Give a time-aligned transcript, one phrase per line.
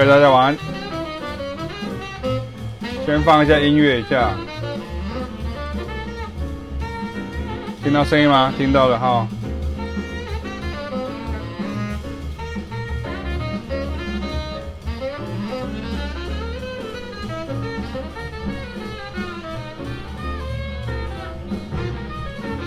[0.00, 0.56] 对，大家晚安。
[3.04, 4.30] 先放一下音乐一下，
[7.84, 8.50] 听到声音吗？
[8.56, 9.28] 听到了哈。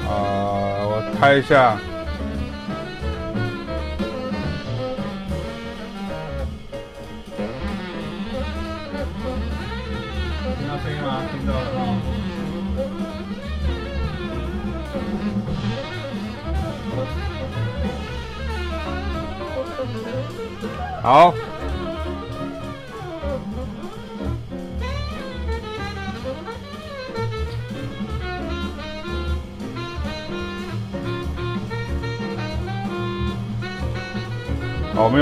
[0.08, 0.14] 啊，
[0.86, 1.80] 我开一下。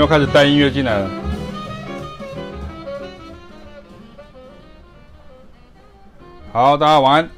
[0.02, 1.08] 又开始带音乐进来了。
[6.52, 7.30] 好，大家晚安。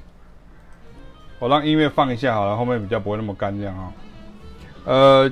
[1.38, 3.92] 我让音乐放一下好了，后面比较不会那么干这样啊。
[4.86, 5.30] 呃。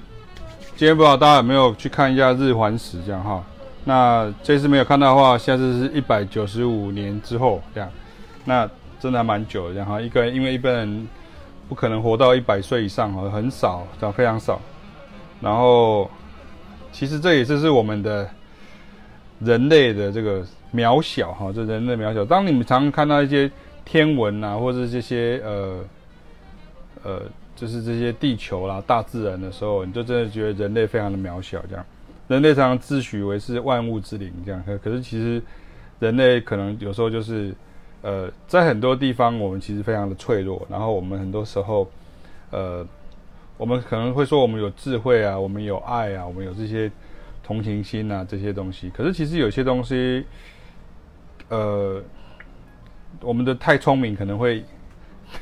[0.76, 3.43] 今天不知道大家有没有去看一下日环食这样哈？
[3.84, 7.88] 那这次没有看到的话，下次是一百九十五年之后这样，
[8.44, 8.69] 那
[9.00, 9.99] 真的还蛮久的这样哈。
[9.99, 11.09] 一个人因为一般人
[11.66, 14.60] 不可能活到一百岁以上哈，很少，这样非常少。
[15.41, 16.10] 然后
[16.93, 18.29] 其实这也就是我们的
[19.41, 22.25] 人类的这个渺小哈，这人类渺小。
[22.25, 23.51] 当你们常常看到一些
[23.85, 25.85] 天文啊，或者这些呃
[27.03, 27.23] 呃。
[27.55, 31.85] 就是这些地球啦、大自然的时候，你就真的觉得人类非常的渺小，这样。
[32.27, 34.61] 人类常常自诩为是万物之灵，这样。
[34.67, 35.41] 可可是其实，
[36.01, 37.55] 人类可能有时候就是，
[38.01, 40.67] 呃，在很多地方我们其实非常的脆弱。
[40.69, 41.89] 然后我们很多时候，
[42.51, 42.85] 呃，
[43.57, 46.91] 我们可能会说我们有智慧啊，我们有爱啊，我们有这些
[47.43, 48.91] 同情心啊这些东西。
[48.91, 50.27] 可是其实有些东西，
[51.49, 52.03] 呃，
[53.21, 54.65] 我们的太聪明可能会。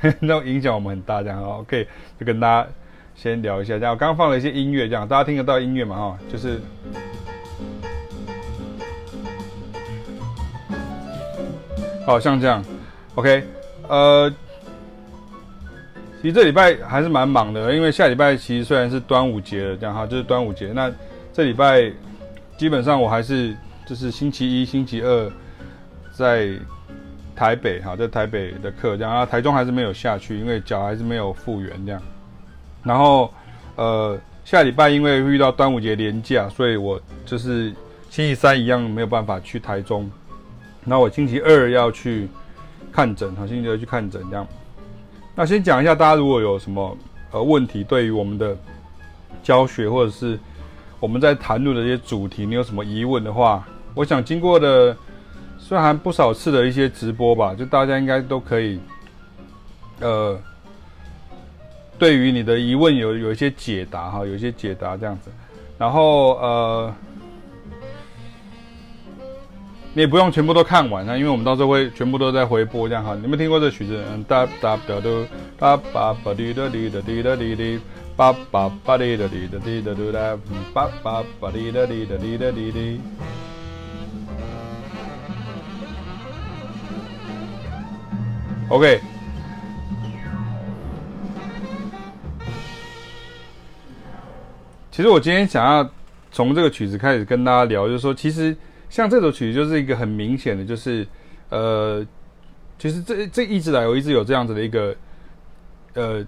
[0.20, 1.84] 那影响我们很大，这样 OK，
[2.16, 2.69] 就跟大家
[3.16, 3.76] 先聊一下。
[3.76, 5.97] 这样我刚刚放了一些音乐，这样大家听得到音乐嘛？
[5.97, 6.60] 哈，就是，
[12.06, 12.65] 好像这样
[13.16, 13.43] ，OK，
[13.88, 14.32] 呃，
[16.20, 20.72] 其实这礼拜还是蛮忙的，因为下礼拜其实虽然是端午节了，这样哈，就是端午节。
[20.75, 20.92] 那
[21.32, 21.91] 这礼拜
[22.56, 25.31] 基本上我还是就是星期一、星期二
[26.12, 26.50] 在。
[27.32, 32.03] 台北哈，在台北的课这样啊，台中还是没有下去，因为脚还是没有复原这样。
[32.82, 33.32] 然后，
[33.76, 37.72] 呃，下礼拜因为遇到端午节连假，所以我就是
[38.10, 40.10] 星期三一样没有办法去台中。
[40.84, 42.28] 那我星期二要去
[42.92, 44.47] 看诊，好，星期二去看诊这样。
[45.40, 46.94] 那先讲一下，大家如果有什么
[47.30, 48.54] 呃问题，对于我们的
[49.42, 50.38] 教学或者是
[51.00, 54.94] 我们在谈论的一些主题，你有什么疑问的话，我想经过的。
[55.58, 58.78] 虽然不少次的一些直播吧，就大家应该都可以，
[60.00, 60.38] 呃，
[61.98, 65.31] 对于你的疑问有有一些解答哈，有一些解答这样子，
[65.78, 66.94] 然后呃，
[69.92, 73.16] 你也不用全部都看完啊，因为我们到时候会全部都在回播这样哈。
[73.20, 74.00] 你们听过这曲子？
[74.12, 75.26] 嗯，哒哒哒嘟，
[75.58, 77.81] 哒叭叭滴哒滴哒滴哒滴滴，
[78.14, 80.38] 叭叭叭滴哒滴哒滴哒嘟哒，
[80.72, 83.00] 叭叭叭滴哒滴哒滴哒滴滴。
[88.69, 89.00] OK，
[94.93, 95.90] 其实我今天想要
[96.31, 98.56] 从这个曲子开始跟大家聊，就是说，其实
[98.90, 101.06] 像这首曲就是一个很明显的，就是
[101.48, 102.04] 呃，
[102.76, 104.94] 其实这这一直来我一直有这样子的一个
[105.94, 106.26] 呃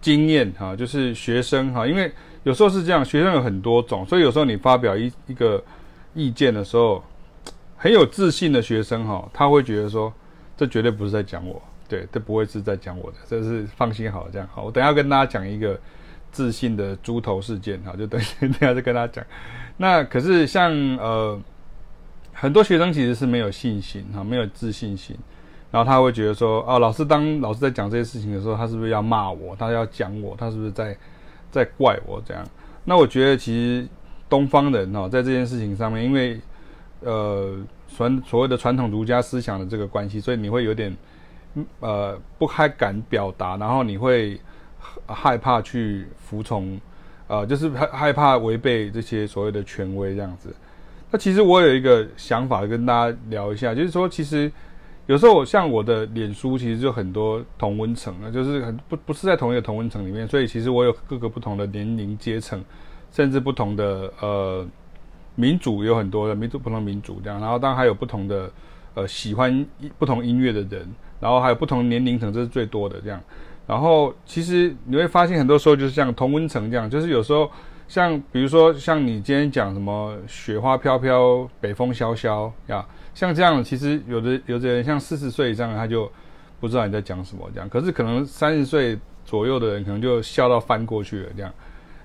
[0.00, 2.10] 经验哈，就是学生哈，因为
[2.42, 5.62] 有时候是这样，学生有很多种，所以有时候你发表一一个
[6.14, 7.04] 意见的时候，
[7.76, 10.10] 很有自信的学生哈，他会觉得说，
[10.56, 14.64] 这绝对不是在讲我，对，这不会是在讲我的，这是放心好这样好。
[14.64, 15.78] 我等下跟大家讲一个
[16.32, 19.24] 自信的猪头事件哈，就等等下再跟大家讲。
[19.76, 21.38] 那可是像呃。
[22.44, 25.16] 很多学生其实是没有信心哈，没有自信心，
[25.70, 29.56] 然后他会觉得说，哦，老师当老师在讲这些事情的时候，他是不是要骂我？
[29.56, 30.36] 他要讲我？
[30.36, 30.94] 他是不是在
[31.50, 32.22] 在怪我？
[32.22, 32.44] 这样？
[32.84, 33.88] 那我觉得其实
[34.28, 36.38] 东方人哈，在这件事情上面，因为
[37.00, 37.56] 呃
[37.88, 40.94] 传所谓的传统儒家思想的这个关系，所以你会有点
[41.80, 44.38] 呃不太敢表达，然后你会
[45.06, 46.78] 害怕去服从，
[47.26, 50.54] 呃，就是害害怕违背这些所谓的权威这样子。
[51.14, 54.50] 那其实我有一个想法跟大家聊一下，就是说，其实
[55.06, 62.60] 有时候像我的脸书，其实就很多同温层啊，就是很不不是在同一个同温层里面，所以其实我有各个不同的年龄阶层，
[63.12, 64.66] 甚至不同的呃
[65.36, 68.50] 民族有很多的民族不同民族这样，然后当然还有不同的
[68.94, 69.64] 呃喜欢
[70.00, 73.20] 不同音乐的人，然后还有不同年龄层，这是最多的这样。
[73.68, 77.48] 然后其实你会发现，很多时候就是像同温层这样，就是有时候。
[77.86, 82.84] 像比如说，像你今天讲什么雪花飘飘，北风萧萧呀，
[83.14, 86.10] 像这样，其实有的有的人像四十岁以上，他就
[86.58, 87.68] 不知道你在讲什么这样。
[87.68, 91.52] 可是可能三十岁左右的人，可能就笑到翻过去了这样。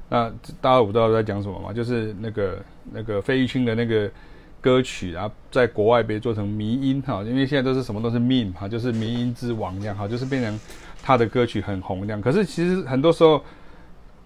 [0.09, 0.29] 那
[0.59, 1.71] 大家不知道在讲什么嘛？
[1.71, 2.59] 就是那个
[2.91, 4.11] 那个费玉清的那个
[4.59, 10.59] 歌曲啊，在国外被做成迷音哈，因为现在都是什么都是 meme 哈，就是迷音之王这样哈，就是变成
[11.01, 12.21] 他的歌曲很红这样。
[12.21, 13.41] 可是其实很多时候。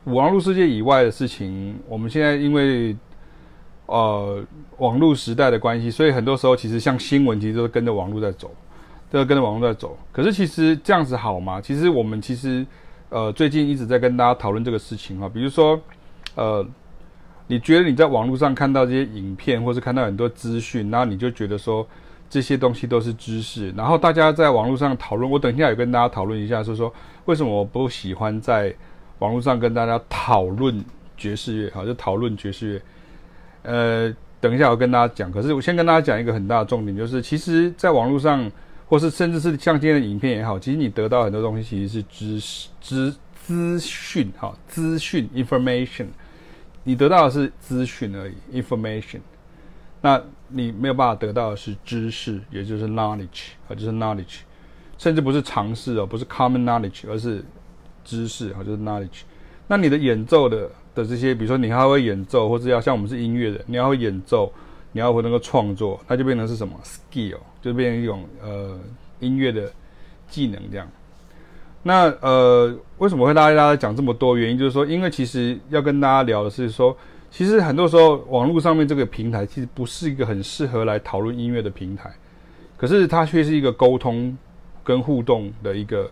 [0.06, 2.94] 网络世界以外的事情，我们现在因为
[3.86, 4.44] 呃
[4.78, 8.52] 网络时代的关系，所以很多时候其实像新闻，其实都是跟着网络在走，
[9.10, 9.98] 都是跟着网络在走。
[10.12, 11.62] 可是其实这样子好吗？
[11.62, 12.66] 其实我们其实
[13.10, 15.80] 呃最近一直在跟大家讨论这个事情哈，比如说
[16.36, 16.66] 呃，
[17.48, 21.88] 你觉得你在网络上看到这些影片，或是看到很多资讯，然后你就觉得说
[22.30, 28.76] 这些东西都是知识，然后大家在网络上讨论，我等一下也跟大家讨论一下，就是说为什么我不喜欢在。
[29.24, 30.84] 网络上跟大家讨论
[31.16, 32.82] 爵士乐，好，就讨论爵士乐。
[33.62, 35.32] 呃，等一下我跟大家讲。
[35.32, 38.52] 可是我先跟大家讲一个很大的重点，就是其实，在网络上，
[38.86, 46.08] 或是甚至是像今天的影片也好，其实你得到很多东西，其实是知识、资资讯，哈，资讯 （information）。
[46.84, 49.22] 你得到的是资讯而已 （information）。
[50.02, 54.40] 那你没有办法得到的是知识，也就是 knowledge，啊，就是 knowledge，
[54.98, 57.42] 甚至不是常识哦，不是 common knowledge，而是。
[58.04, 59.22] 知识哈，就是 knowledge。
[59.68, 64.52] 那你的演奏的的这些，比如说你还会演奏，或者要像我们是音乐的，你要会演奏，
[64.92, 68.78] 你要会能够创作，那就变成是什么 skill，就变成一种呃
[69.22, 69.72] 音乐的
[70.28, 70.86] 技能这样。
[71.82, 74.38] 那呃，为什么会大家大家讲这么多？
[74.38, 76.96] 原因就是说，因为其实要跟大家聊的是说，
[77.32, 82.14] 其实很多时候网络上面这个平台其实不是一个很适合来讨论音乐的平台，
[82.78, 84.38] 可是它却是一个沟通
[84.84, 86.12] 跟互动的一个。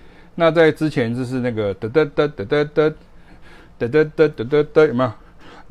[0.35, 2.93] 那在之前就是那个哒哒哒哒哒哒
[3.77, 5.11] 哒哒哒哒哒哒有没有？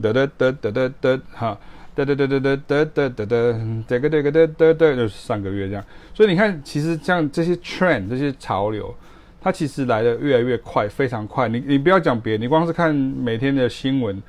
[0.02, 1.58] 哒哒哒哒哒哒哈，
[1.94, 5.84] 哒哒哒哒哒哒哒哒哒，这个这个哒哒哒，就是上个月这样。
[6.14, 8.94] 所以你看，其实像这些 trend 这些潮流，
[9.42, 11.48] 它其实来的越来越快，非常快。
[11.50, 14.22] 你你不要讲别的，你光是看每天的新闻，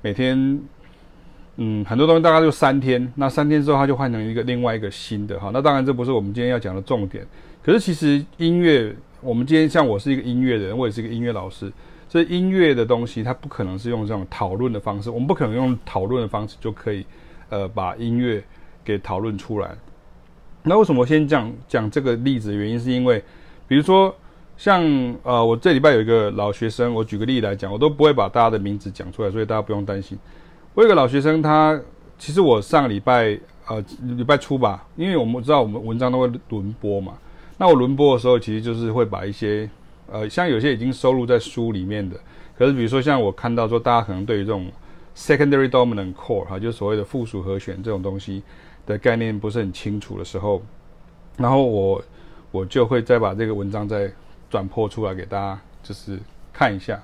[0.00, 0.60] 每天
[1.56, 5.50] 嗯很多东西大概就三天，那三天之后它就换成一个另外一个新的哈。
[5.52, 7.26] 那当然这不是我们今天要讲的重点，
[7.62, 8.96] 可是其实音乐。
[9.20, 11.72] 我们今天像我是一个音乐人，我也是一个音乐老师，
[12.08, 17.04] 所以音乐的东西它不可能是用这种讨论的方式，我们不可能用讨论的方式就可以，
[17.48, 18.42] 呃，把音乐
[18.84, 19.70] 给讨论出来。
[20.62, 23.22] 那为什么我先讲讲这个例子原因，是因为，
[23.66, 24.14] 比如说
[24.56, 24.82] 像
[25.24, 30.16] 呃，我这礼拜有一个老学生，我举个例来讲，我都不会把大家的名字讲出来，所以大家不用担心。
[30.74, 31.80] 我有个老学生，他
[32.18, 33.84] 其实我上个礼拜呃
[34.16, 37.14] 礼拜初吧，因为我们知道我们文章都会轮播嘛。
[37.58, 39.68] 那我轮播的时候，其实就是会把一些，
[40.10, 42.16] 呃，像有些已经收录在书里面的，
[42.56, 44.70] 可是比如说像我看到说，大家可能对于这种
[45.16, 48.42] secondary dominant chord 哈，就是所谓的附属和弦这种东西
[48.86, 50.62] 的概念不是很清楚的时候，
[51.36, 52.02] 然后我
[52.52, 54.10] 我就会再把这个文章再
[54.48, 56.18] 转播出来给大家，就是
[56.52, 56.98] 看一下。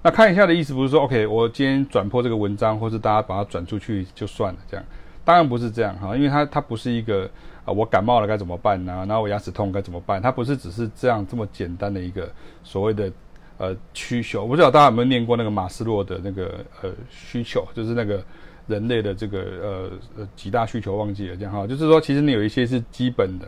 [0.00, 4.86] 那看一下的意思不是说，OK，我今天转播这个文章，或是大家把它转出去就算了，这样。
[5.24, 7.28] 当然不是这样哈，因为它它不是一个
[7.68, 9.04] 啊，我感冒了该怎么办呢？
[9.06, 10.22] 然后我牙齿痛该怎么办？
[10.22, 12.30] 它不是只是这样这么简单的一个
[12.64, 13.12] 所谓的
[13.58, 14.40] 呃需求。
[14.42, 18.24] 我不知道大家有没有念过那个马斯洛的那个呃需求，就是那个
[18.66, 23.46] 人类的这个呃呃几大需求忘记了这样哈，就是说其实你有一些是基本的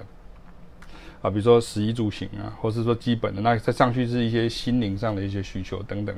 [1.22, 6.14] 啊，比如说食衣住行啊，或是说基本的，那再上去是一些心灵上的一些需求等等。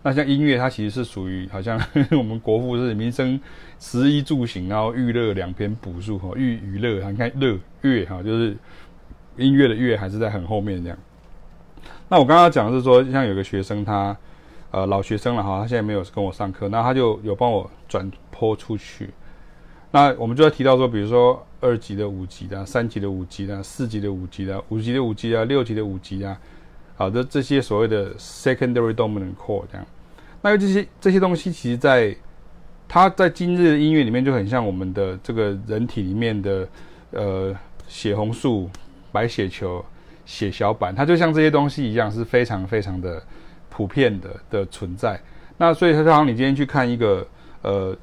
[0.00, 1.78] 那像音乐，它其实是属于好像
[2.16, 3.38] 我们国父是民生、
[3.80, 8.56] 食衣住行，然后娱乐两篇补述哈，娱娱乐，你看乐乐哈，就是
[9.36, 10.96] 音乐的乐还是在很后面这样。
[12.08, 14.16] 那我刚刚讲的是说，像有个学生他
[14.70, 19.10] 呃老学生了哈，他现在没有跟我上课，那他就有帮我转播出去。
[19.90, 26.36] 那我们就要提到说，比如说二级的、五级的、三级的、五级的、四级的、五级的、五级的、五级的、六级的、五级的。
[26.98, 29.86] 好的，这些所谓的 secondary dominant chord 这样，
[30.42, 32.12] 那这些这些东西，其实在
[32.88, 36.68] 它在今日的音乐里面就很像我们的这个人体里面的
[37.12, 38.68] 呃血红素、
[39.12, 39.84] 白血球、
[40.26, 43.22] 血小板，它就像这些东西一样，是非常非常的
[43.70, 45.20] 普遍的的存在。
[45.56, 47.26] 那所以它就好像你今天去看一个
[47.62, 47.96] 呃。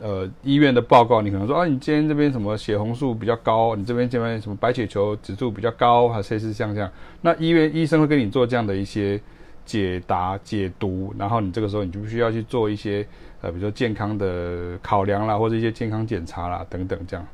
[0.00, 6.90] 呃，医院的报告，你可能说啊，你今天这边什么血红素比较高，你这边这边什么白血球指数比较高，还是是像这样？
[7.22, 9.20] 那医院医生会跟你做这样的一些
[9.64, 13.06] 解答解读，然后你这个时候你就必须要去做一些
[13.40, 17.26] 呃，比如说健康的考量啦，或者一些健康检查啦等等这样。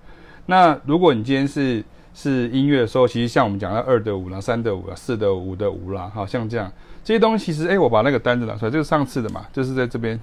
[0.47, 6.71] 那如果你今天是是音乐的时候，其实像我们讲的二的五啦、三的五啦、四的五的五啦，好像这样
[7.03, 10.19] 这些东西，其实哎，我把那个单子拿出来，就是上次的嘛，就是在这边。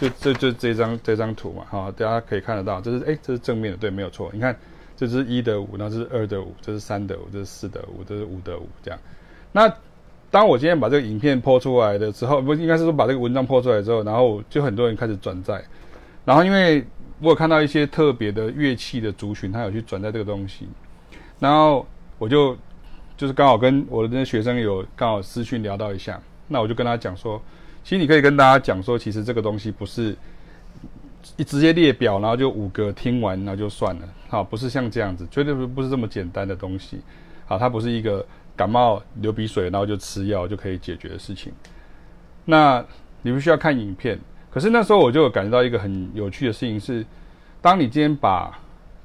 [0.00, 4.30] 就这就这张这张图嘛，好，大家可以看得到，这是哎，这是正面的，对，没有错。
[4.32, 4.58] 你看，
[4.96, 8.98] 这是一的五，那这是二的五，这是三的五，这是四的五，这是五的五，这样。
[9.52, 9.70] 那
[10.30, 15.62] 当我今天把这个影片 po 出来的时候，不应该是说把这个文章 po 出来之后，然后就很多人开始转载。
[16.24, 16.82] 然后因为
[17.20, 20.66] 我有看到一些特别的乐器的族群，他有去转载这个东西，
[21.38, 22.56] 然后我就
[23.18, 27.38] 就是刚好跟我的那些学生有刚好私讯聊到一下，那我就跟他讲说。
[27.82, 30.14] 其实你可以跟大家讲说，其实这个东西不是
[31.36, 37.00] 一直接列表，然后就五个听完，然后就算了，好，不是像这样子，绝对不不是这么简单的东西，
[37.46, 41.52] 好，它不是一个感冒流鼻水，然后就吃药就可以解决的事情。
[42.44, 42.84] 那
[43.22, 44.18] 你不需要看影片，
[44.50, 47.04] 可是那时候我就感觉到一个很有趣的事情是，
[47.60, 48.58] 当你今天把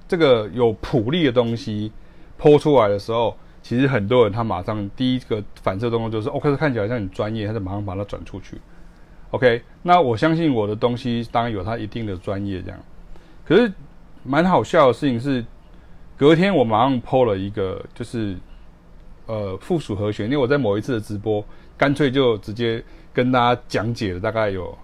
[0.07, 1.91] 这个有谱例的东西
[2.37, 3.35] 抛出来的时候。
[3.65, 8.61] 其实很多人他马上第一个反射动作就是，OK，看起来像很专业，他就马上把它转出去。
[9.31, 12.79] OK，那我相信我的东西当然有它一定的专业这样。
[13.43, 13.73] 可是
[14.23, 15.43] 蛮好笑的事情是，
[16.15, 18.37] 隔天我马上 PO 了一个，就是
[19.25, 21.43] 呃附属和弦，因为我在某一次的直播，
[21.75, 24.77] 干脆就直接跟大家讲解了大概有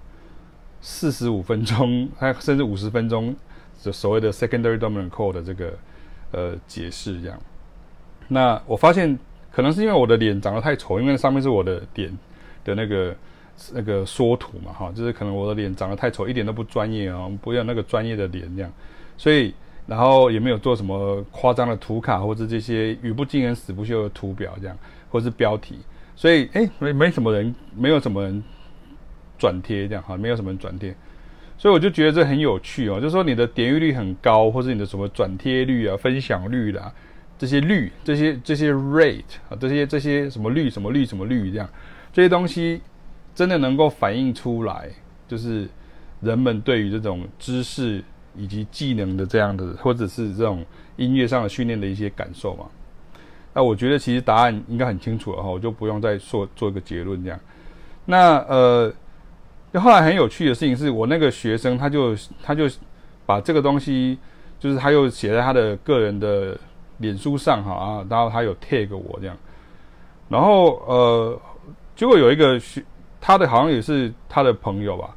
[0.81, 3.35] 四十五分钟，还甚至五十分钟，
[3.79, 5.77] 就所谓的 secondary dominant chord 的这个
[6.31, 7.39] 呃解释这样。
[8.33, 9.19] 那我发现，
[9.51, 12.09] 可能是因为我的脸长得太丑，因为上面是我的脸
[12.63, 13.13] 的那个
[13.73, 18.71] 那个缩图嘛，哈，就是可能我的脸长得太丑，一点都不专业啊，不要那个专业的脸这样，
[19.17, 19.53] 所以
[19.85, 24.77] 然后也没有做什么夸张的图卡或者这些语不惊人死不休的图表这样，
[25.09, 25.79] 或是标题，
[26.15, 28.41] 所以哎，没没什么人，没有什么人
[29.37, 30.95] 转贴这样哈，没有什么人转贴，
[31.57, 36.89] 所以我就觉得这很有趣哦，就是说你的点阅率很高，或者你的什么转贴率啊、分享率啦。
[37.41, 41.67] 这些率，这些这些 rate 啊，这些这些什么率什么率什么率这样，
[42.13, 42.79] 这些东西
[43.33, 44.87] 真的能够反映出来，
[45.27, 45.67] 就是
[46.19, 48.03] 人们对于这种知识
[48.37, 50.63] 以及技能的这样的，或者是这种
[50.97, 52.65] 音乐上的训练的一些感受嘛？
[53.55, 57.39] 那我觉得其实答案应该很清楚了哈，我就不用再说做一个结论这样。
[58.05, 58.93] 那呃，
[59.73, 62.69] 后来很有趣的事情是我那个学生他就他就
[63.25, 64.19] 把这个东西，
[64.59, 66.55] 就是他又写在他的个人的。
[67.01, 69.35] 脸书上哈啊，然后他有 tag 我这样，
[70.29, 71.41] 然后呃，
[71.95, 72.81] 结果有一个学
[73.19, 75.13] 他的好像也是他的朋友吧，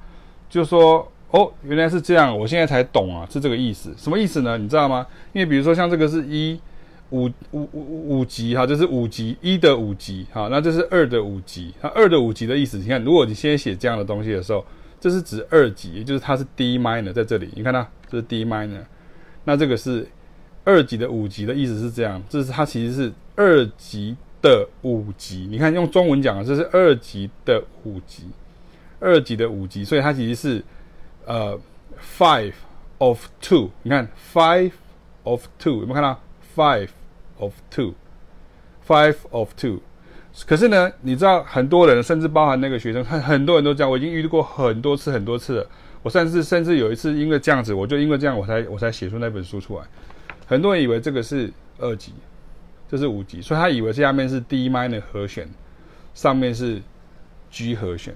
[0.49, 4.59] 就说哦，原来是这样，我现在才懂啊，是这个意思，什么意思呢？
[4.59, 5.07] 你知道吗？
[5.33, 6.61] 因为比如说像这个是一
[7.11, 14.65] 五五五五级哈，这是五级一的五级哈，那这是二的五级，那二的五级的意思，你看，如果你先写这样的东西的时候，
[15.01, 18.83] 这是指二级，也就是它是 D minor 在这里，你看它这是 D minor，
[19.45, 20.07] 那这个是。
[20.65, 25.47] 二级的五级的意思是这样，这是它其实是二级的五级。
[25.51, 28.25] 你看用中文讲啊，这是二级的五级，
[28.99, 30.65] 二级的五级，所以它其实是
[31.27, 31.59] 呃
[32.19, 32.55] five
[32.99, 33.71] of two。
[33.83, 34.73] 你看 five
[35.23, 36.21] of two 有没有看到
[36.57, 36.89] five
[37.39, 39.81] of two？five of two。
[40.47, 43.91] 可是呢，你知道很多人，甚至包含那个学生，很很多人都这样。
[43.91, 45.67] 我已经遇到过很多次、很多次了。
[46.03, 49.85] 我甚至甚至有一次，因为这样子，我就因为这样，我才我才写出那本书出来。
[50.47, 52.13] 很多人以为这个是二级，
[52.89, 55.49] 这是五级，所以他以为下面是 D minor 和弦，
[56.15, 56.81] 上面是
[57.51, 58.15] G 和弦。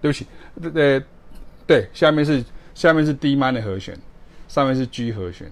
[0.00, 0.26] 对不起，
[0.72, 1.02] 对
[1.66, 2.42] 对，下面是
[2.74, 3.96] 下面是 D minor 和弦，
[4.48, 5.50] 上面是 G 和弦。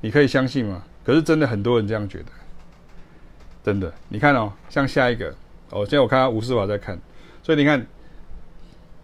[0.00, 0.82] 你可以相信吗？
[1.04, 2.26] 可是真的很多人这样觉得。
[3.62, 5.32] 真的，你看哦，像下一个
[5.70, 6.98] 哦，现在我看到吴世华在看，
[7.42, 7.86] 所以你看，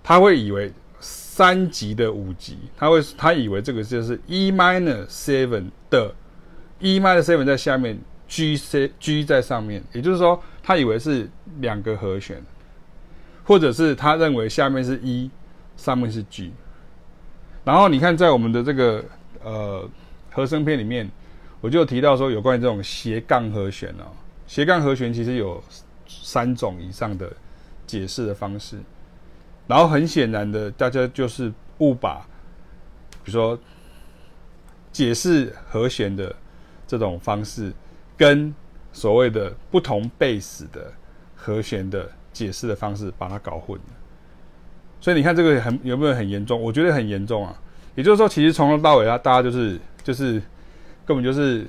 [0.02, 0.72] 他会以为
[1.38, 6.12] 三级的五级，他会他以为这个就是 E minor seven 的
[6.80, 11.30] E minor seven 在下面，G C G 在上面，也就是说，他以为是
[11.60, 12.42] 两个和弦，
[13.44, 15.30] 或者是他认为下面是 E，
[15.76, 16.50] 上面是 G，
[17.62, 19.04] 然后你看在我们的这个
[19.44, 19.88] 呃
[20.32, 21.08] 和声片里面，
[21.60, 24.10] 我就提到说有关于这种斜杠和弦哦。
[24.48, 25.62] 斜杠和弦其实有
[26.08, 27.32] 三种以上的
[27.86, 28.76] 解释的方式，
[29.68, 32.26] 然后很显然的，大家就是误把，
[33.22, 33.56] 比如说
[34.90, 36.34] 解释和弦的
[36.86, 37.72] 这种方式，
[38.16, 38.52] 跟
[38.92, 40.92] 所谓的不同贝斯的
[41.36, 43.94] 和弦的解释的方式把它搞混了。
[45.00, 46.60] 所以你看这个很有没有很严重？
[46.60, 47.56] 我觉得很严重啊。
[47.94, 50.42] 也就是说，其实从头到尾啊，大家就是就是
[51.06, 51.64] 根本就是。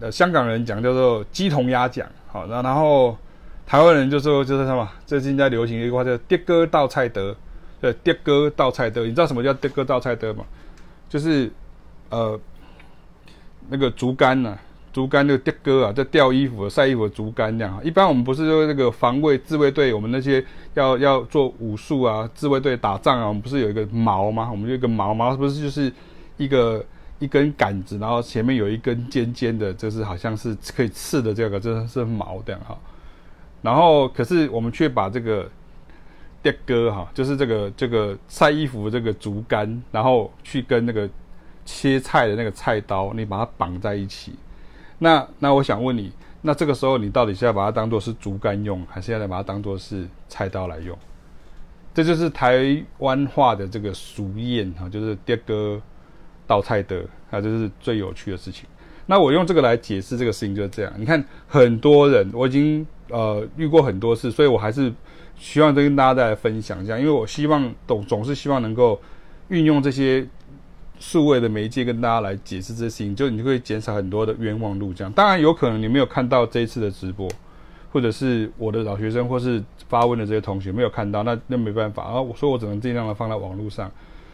[0.00, 3.18] 呃，香港人讲叫做鸡同鸭讲，好，那然后
[3.68, 4.88] 台湾人就说就是什么？
[5.04, 7.36] 最近在流行一句话叫“跌哥倒菜德”，
[7.82, 10.42] 对，“跌哥倒菜德”，你知道什么叫“跌哥倒菜德”吗？
[11.06, 11.52] 就是
[12.08, 12.40] 呃
[13.68, 14.56] 那个竹竿呐、
[14.90, 17.78] 竹竿那个跌哥啊，在吊衣服、晒衣服的竹竿这样。
[17.84, 24.48] 一般我们不是说那个防卫自卫队，我们那些要要做武术啊，自卫队打仗啊，我们不是有一个矛吗？
[24.50, 25.92] 我们有一个矛，矛不是就是
[26.38, 26.82] 一个？
[27.20, 32.78] 一根杆子，然后前面有一根尖尖的，就是好像是可以刺的这个，这是矛这样哈。
[33.62, 35.48] 然后可是我们却把这个
[36.42, 41.08] 跌哥哈，就是这个这个晒衣服这个竹竿，然后去跟那个
[41.64, 44.34] 切菜的那个菜刀，你把它绑在一起。
[44.98, 50.96] 那那我想问你，那这个时候你到底是要把它当做是竹竿用，还是要来把它当做是菜刀来用？
[51.94, 55.80] 这就是台湾话的这个俗谚哈，就是跌哥。
[56.46, 58.66] 倒菜的啊，这是最有趣的事情。
[59.04, 60.90] 那我用这个来解释这个事情就是这样。
[60.96, 64.92] 你看，很多人我已经呃遇过很多次，所以我还是
[65.38, 69.00] 希望跟大家再来分享一下，因为我希望总总是希望能够
[69.48, 70.26] 运用这些
[70.98, 74.92] 数位的媒介跟大家来解释这些事情，就你就会减少很多的冤枉路。
[74.92, 77.28] 这样，当然有可能你没有看到这一次的直播，
[77.92, 82.20] 或者是我的老学生或是发问的这些同学没有看到，那那没办法啊。
[82.20, 83.90] 我说我只能尽量的放在网络上，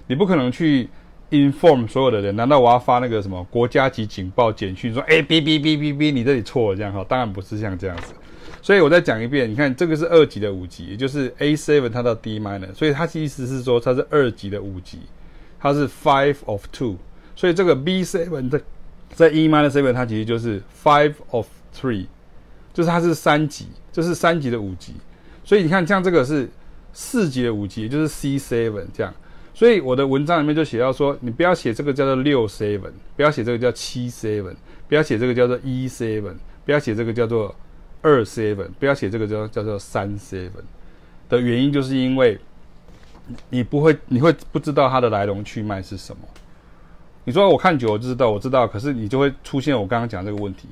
[0.06, 0.88] 你不可能去。
[1.30, 7.04] inform 所有的人，难道我要发那个什么国家级警报简讯说，哎，哔哔哔哔哔，你这里错了这样哈？
[7.08, 8.14] 当然不是像这样子。
[8.64, 15.00] 所以我再讲一遍，你看这个是二级的五级，也就是 A seven 它到 D minor，所以它的意思是说它是二级的五级，
[15.60, 16.96] 它是 five of two。
[17.36, 18.58] 所以这个 B seven 在
[19.12, 21.46] 在 E minor seven 它其实就是 five of
[21.78, 22.06] three，
[22.72, 24.94] 就是它是三级，这是三级的五级。
[25.44, 26.48] 所以你看像这个是
[26.94, 29.12] 四级的五级，也就是 C seven 这样。
[29.52, 34.54] 所以我的文章里面就写到说，你不要写这个叫做六 seven，不要写这个叫七 seven，
[34.88, 37.54] 不要写这个叫做一 seven，不要写这个叫做
[38.04, 40.62] 二 seven，不要写这个叫叫做三 seven
[41.28, 42.38] 的原因，就是因为
[43.50, 46.22] 你不会，你会不知道它的来龙去脉是什么。
[47.24, 50.68] 你说我看久了就知道，我知道，可是你就会出现我刚刚讲这个问题。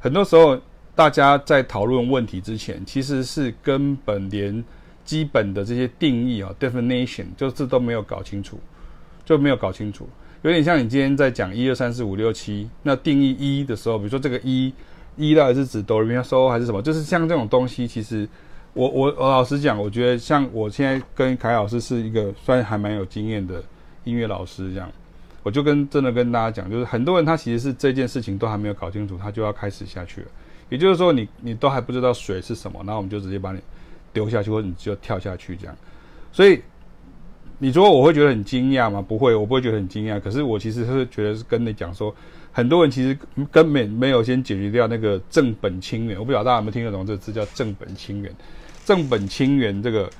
[0.00, 0.60] 很多时候
[0.96, 4.64] 大家在讨论问题之前，其实是根本连。
[5.04, 8.56] 基本的这些定义啊，definition，就是都没有搞清楚，
[9.24, 10.08] 就没有搞清楚，
[10.42, 14.72] 有点像你今天在讲一二三四五六七，那定义一的时候，比如说这个一，
[15.16, 16.82] 一到底是指哆来咪发嗦还是什么？
[16.82, 18.28] 就是像这种东西，其实
[18.74, 23.62] 我我我老实讲，我觉得像我现在跟凯老师是一个算还蛮有经验的
[24.04, 24.90] 音乐老师这样，
[25.42, 30.26] 我就跟真的跟大家讲，就是很多人他其实是这件事情都还没有搞清楚，他就要开始下去了，
[30.68, 33.60] 也就是说你你都还不知道水是什么，然后我们就直接把你。
[34.14, 35.74] 丢下去，或者你就跳下去这样，
[36.30, 36.60] 所以
[37.56, 39.00] 你说我会觉得很惊讶吗？
[39.00, 40.20] 不会，我不会觉得很惊讶。
[40.20, 42.14] 可是我其实是觉得是跟你讲说，
[42.52, 43.16] 很多人其实
[43.50, 46.18] 根本没有先解决掉那个正本清源。
[46.18, 48.32] 我不知道大家有没有听得懂这个字叫正本清源。
[48.84, 50.10] 正本清源这个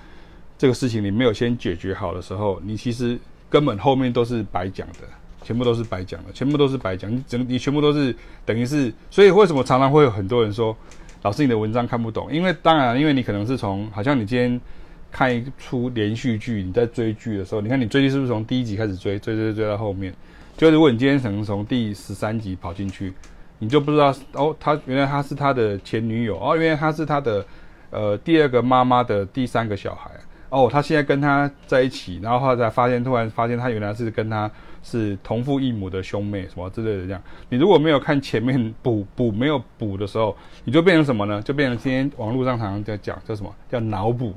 [0.56, 3.18] 这个事情你没有先解决好的时候，你其实
[3.50, 5.06] 根本后面都是白讲的，
[5.42, 7.14] 全部都是白讲的，全部都是白讲。
[7.14, 8.14] 你整你全部都是
[8.44, 10.76] 等于是，所以为什么常常会有很多人说？
[11.24, 14.60] 老师，你的文章看不懂，因为当然，因为你可能是从好像你今天
[15.08, 20.12] 看一出连续剧，你在追剧的时候，你看你追剧是不是从第一集开始追，追追追追到后面？
[20.56, 23.12] 就如果你今天可能从第十三集跑进去，
[23.58, 27.44] 你就不知道哦，他原来他是他的前女友哦，原来他是他的
[27.90, 30.10] 呃第二个妈妈的第三个小孩
[30.50, 34.50] 哦，他现在跟他在一起，然后后来才发现，突然发现他原来是跟他
[34.82, 37.22] 是同父异母的兄妹什么之类的这样。
[37.48, 41.40] 你如果没有看前面补补没有补的时候，你就变成什么呢？
[41.40, 44.34] 就变成今天网络上常常在讲叫什么叫脑补，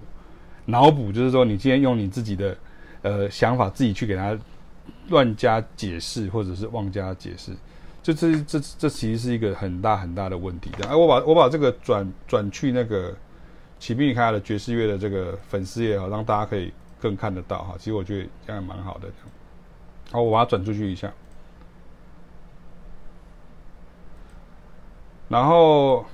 [0.66, 2.58] 脑补就是说你今天用你自己的
[3.02, 4.38] 呃想法自己去给他
[5.10, 7.52] 乱加解释，或者是妄加解释。
[8.04, 10.70] 这这这这其实是一个很大很大的问题。
[10.78, 13.14] 这样，哎，我把我把这个转转去那个
[13.80, 17.76] 启缤开的爵士乐的这个粉丝页哈，让大家可以更看得到哈。
[17.78, 19.10] 其实我觉得这样蛮好的。
[20.12, 21.12] 好，我把它转出去一下。
[25.28, 26.06] 然后，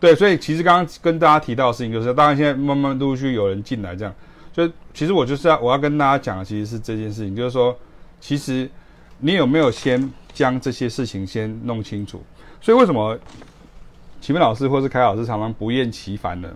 [0.00, 4.14] 对，所以其实刚刚跟大家提到的事情就是，当然现在慢慢陆续有人进来，这样，
[4.56, 7.76] 就其实我就是要我要跟大家讲的，其实是这件事情，就是说，
[8.18, 8.70] 其实
[9.18, 10.10] 你有没有先。
[10.36, 12.22] 将这些事情先弄清楚，
[12.60, 13.18] 所以为什么
[14.20, 16.54] 启明老师或是凯老师常常不厌其烦的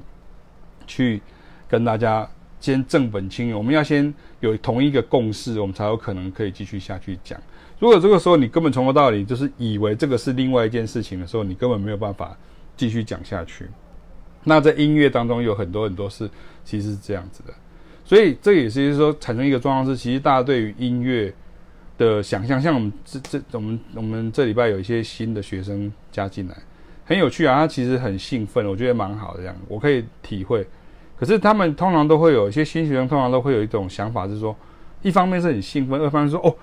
[0.86, 1.22] 去
[1.66, 2.28] 跟大家
[2.60, 3.56] 先正本清源？
[3.56, 7.40] 我们要先有同一个共识，我们才有可能可以继续下去讲。
[7.78, 12.36] 如果这个时候你根本从头到尾就是以为这个是另外一件事情的时候，你根本没有办法
[12.76, 13.66] 继续讲下去。
[14.44, 16.28] 那在音乐当中有很多很多事
[16.66, 17.54] 其实是这样子的，
[18.10, 21.32] 所以这也是说产生一个状况是，其实大家对于音乐。
[21.96, 26.56] 的想象，像我们这这我们我们这礼拜有一些新的学生加进来，
[27.04, 30.66] 很有趣啊，他其实很兴奋，我觉得蛮好的这样，我可以体会。
[31.18, 34.56] 可是他们通常都会有一些新学生，通常都会有一种想法，是说，
[35.02, 36.56] 一方面是很兴奋，二方面说，哦，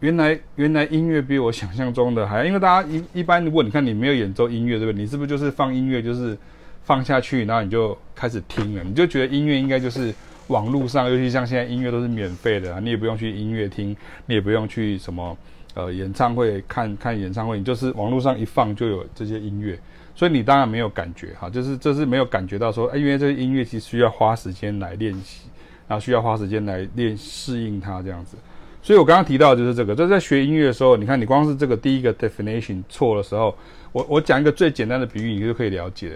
[0.00, 5.02] 原来原来音乐比我想象中的还，因为大家一一般如果你看你没有演奏音乐，对不对？
[5.02, 6.36] 你是不是就是放音乐就是
[6.82, 10.14] 放下去，然后你就开始听了，你就觉得音乐应该就是。
[10.48, 15.36] 网络上，尤其像现在音乐都是免费的啊，你也不用去音乐厅，你也不用去什么
[15.74, 19.78] 呃演唱会看看演唱会，你就是网络上一放就有这些音乐，
[20.14, 25.48] 所以你当然没有感觉哈，就是这是没有感觉到说，哎，因为这些音乐其实需要花时间来练习，
[25.88, 28.36] 然后需要花时间来练适应它这样子。
[28.82, 33.52] 所以我刚刚提到的就是这个，就是在学音乐的时候，你看你光是这个第一个 definition 错的时候，
[33.90, 36.12] 我我讲一个最简单的比喻，你就可以了解。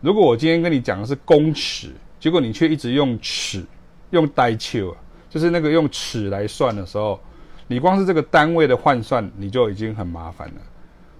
[0.00, 1.90] 如果我今天跟你讲的是公尺。
[2.20, 3.64] 结果你却一直用尺，
[4.10, 4.94] 用代丘，
[5.30, 7.18] 就是那个用尺来算的时候，
[7.66, 10.54] 你光是这个单位的换算，你就已经很麻烦了。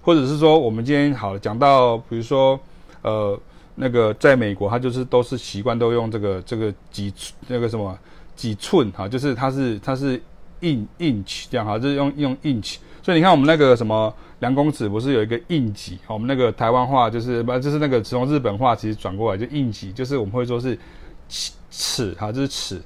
[0.03, 2.59] 或者是说，我们今天好讲到，比如说，
[3.01, 3.39] 呃，
[3.75, 7.13] 那个在美国，他就是都是习惯都用这个这个几
[7.47, 7.97] 那个什么
[8.35, 10.21] 几寸哈，就是它是它是
[10.59, 12.77] in inch 这样哈，就是用用 inch。
[13.01, 15.97] 所以你看我们那个什么梁公子不是有一个印几？
[16.07, 20.77] 我们那个台湾话就是不就是那个从日本话其实转过来就印几，就是我们会说是
[21.27, 22.81] 尺尺哈，这是尺。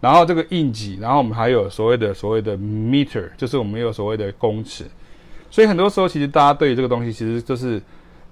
[0.00, 4.84] 然后这个印几，然后我们还有所谓的所谓的 meter，就是我们有所谓的公尺。
[5.50, 7.82] 所以很多时候其实大家对于这个东西，其实就是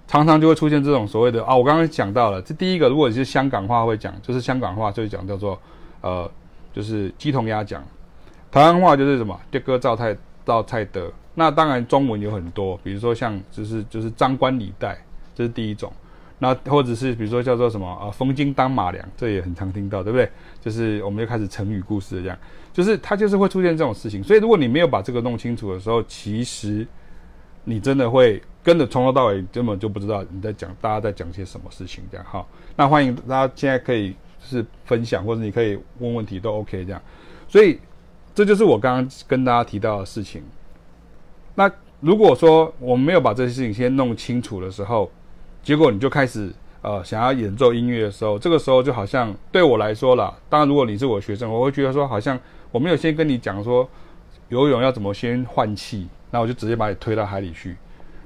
[0.06, 5.58] 常常就会出现这种所谓的啊，我刚刚讲到了，这第一个如果你是香港话会讲，就是香港话就会讲叫做
[6.00, 6.30] 呃，
[6.72, 7.82] 就是鸡同鸭讲。
[8.50, 11.10] 台湾话就是什么爹哥造菜造菜的。
[11.38, 14.98] 那当然，中文有很多，比如说像就是就是张冠李戴，
[15.34, 15.92] 这是第一种。
[16.38, 20.30] 那或者是比如说叫做什么啊，风金当马良，这也很常听到，对不对？
[20.62, 22.38] 就是我们就开始成语故事这样，
[22.72, 24.24] 就是它就是会出现这种事情。
[24.24, 26.86] 所以如果你没有把这个弄清楚的时候，其实
[27.64, 32.26] 你真的会跟着从头到尾根本就不知道你在讲，大家在讲些什么事情这样。
[32.26, 37.02] 好，那欢迎大家现在可以就是分享，或者你可以问问题都 OK 这样。
[37.46, 37.78] 所以
[38.34, 40.42] 这就是我刚刚跟大家提到的事情。
[41.56, 45.10] 那如果说我们没有把这些事情先弄清楚的时候，
[45.62, 52.38] 结果你就开始呃想要演奏音乐的时候，这个时候就好像对我来说啦，当然如果你是我学生，我会觉得说好像
[52.70, 53.88] 我没有先跟你讲说
[54.50, 57.74] 游泳要怎么先换气，那我就直接把你推到海里去，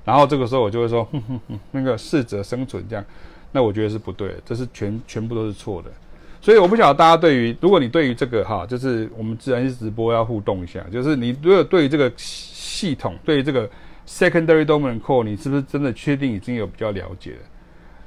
[0.05, 3.05] 然后这个时候我就会说哼哼哼， 那个适者生存这样，
[3.53, 5.91] 那我觉得是不对，这是全全部都是错的。
[6.43, 12.13] 所以我不晓得大家对于，如果你对于这个哈，就是我们自然是直播要互动一下，就是你如果对于这个。
[12.61, 13.69] 系统对于这个
[14.07, 17.39] secondary domain chord，你是不是真的确定已经有比较了解了？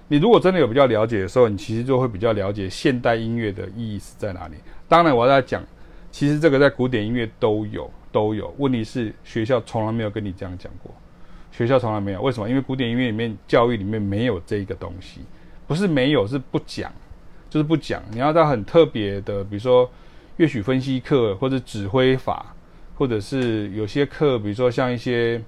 [0.09, 4.55] 你如果真的有比较了解的时候，你其实就会比较了解现代音乐的意义是在哪里。
[4.87, 5.63] 当然，我要在讲，
[6.11, 8.53] 其实这个在古典音乐都有都有。
[8.59, 10.93] 问题是学校从来没有跟你这样讲过，
[11.51, 12.21] 学校从来没有。
[12.21, 12.47] 为什么？
[12.47, 15.21] 因为古典音乐里面教育里面没有这个东西，
[15.65, 16.91] 不是没有，是不讲，
[17.49, 18.03] 就是不讲。
[18.11, 19.89] 你要到很特别的，比如说
[20.37, 22.53] 乐曲分析课或者指挥法。
[22.95, 25.41] 或者是有些课，比如说像一些，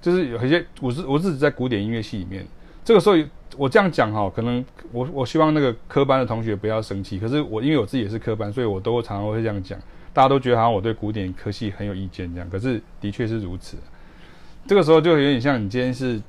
[0.00, 2.46] 就是有一些，我是我自己在古典音乐系里面，
[2.84, 3.16] 这个时候
[3.56, 7.18] 我这样讲哈，可能我我希望那个科班的同学不要生气。
[7.18, 9.78] 可是我因为我自己也是科班，所以我都常常会这样讲，
[10.12, 13.76] 大家都觉得好像我对古典科系很有意见这样，可是的确是如此。
[14.66, 16.20] 这个时候就有点像你今天是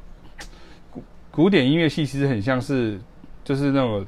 [0.90, 3.00] 古古典音乐系，其实很像是
[3.44, 4.06] 就是那种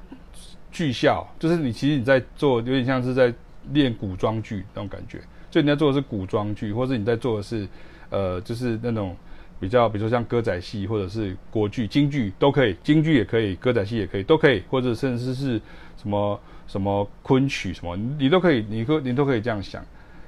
[0.72, 3.34] 剧校，就是你其实你在做，有点像是在
[3.72, 5.20] 练古装剧那种感觉。
[5.54, 7.68] 就你在做的是古装剧，或者你在做的是
[8.10, 9.16] 呃，就是那种
[9.60, 15.62] 比较，比如说像歌仔戏或者是国剧、京剧都可以，京剧也可以，歌仔戏也可以，都可以，或者甚至是
[15.96, 19.86] 什么什么昆曲什么，你都可以，你可你都可以这样想。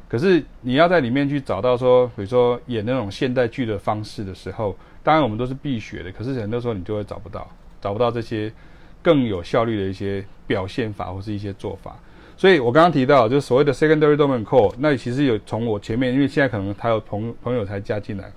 [0.08, 6.12] 可是你要在里面去找到说，比如说演那种现代剧的方式的时候，当然我们都是必学的。
[6.12, 7.50] 可是很多时候你就会找不到，
[7.82, 8.54] 找不到这些
[9.02, 11.98] 更有效率的一些表现法或是一些做法。
[12.38, 18.32] 所以我刚刚提到，就是所谓的 secondary domain call，那其实有从我前面，因为现在可能他有朋友朋友才加进来，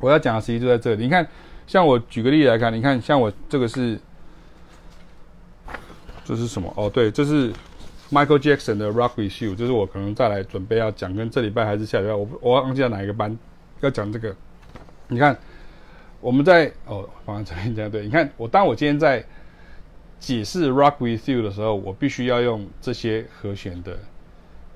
[0.00, 1.04] 我要讲的实际就在这里。
[1.04, 1.26] 你看，
[1.66, 3.98] 像我举个例子来看，你看像我这个是，
[6.24, 6.72] 这是什么？
[6.76, 7.52] 哦，对，这是。
[8.12, 13.36] Michael Jackson 的 Rock with You，就是我可能再来准备要讲，跟这礼拜还是下礼拜，我我忘记了哪一个班
[13.80, 14.32] 要讲这个。
[15.08, 15.36] 你看，
[16.20, 18.02] 我们在哦，放在这边讲对。
[18.04, 19.24] 你看，我当我今天在
[20.24, 23.98] 解释 Rock with You 的时候，我必须要用这些和弦的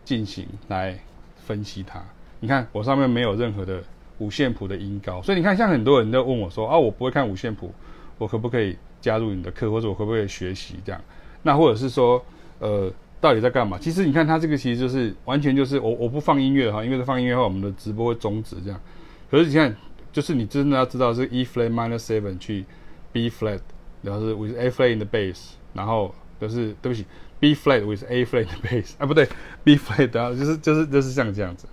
[0.04, 0.98] 进行来
[1.36, 2.02] 分析它。
[2.40, 3.82] 你看，我上面没有任何的
[4.18, 7.72] 五线谱的音高，所以你看，像很多人都问我说啊，我不会看五线谱，
[8.18, 11.00] 我可不可以加入你的课，或者我可不可以学习这样？
[11.42, 12.22] 那或者是说，
[12.58, 12.92] 呃。
[13.20, 13.76] 到底在干嘛？
[13.76, 18.80] 其实你看，它这个其实就是完全就是我我不放音乐哈，因为放音乐的话，我们的直播会终止这样。
[19.28, 19.74] 可是你看，
[20.12, 22.64] 就是你真的要知道是 E flat minor seven 去
[23.10, 23.58] B flat，
[24.02, 27.04] 然后是 with A flat in the bass，然后就是对不起
[27.40, 29.28] B flat with A flat in the bass 啊，不对
[29.64, 31.66] B flat，然后就是就是就是像这样子。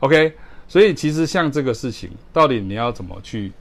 [0.00, 0.34] OK，
[0.66, 3.52] 所以其实像这个事情，到底你要怎么去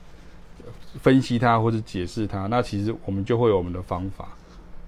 [1.00, 2.48] 分析它或者解释它？
[2.48, 4.30] 那其实我们就会有我们的方法。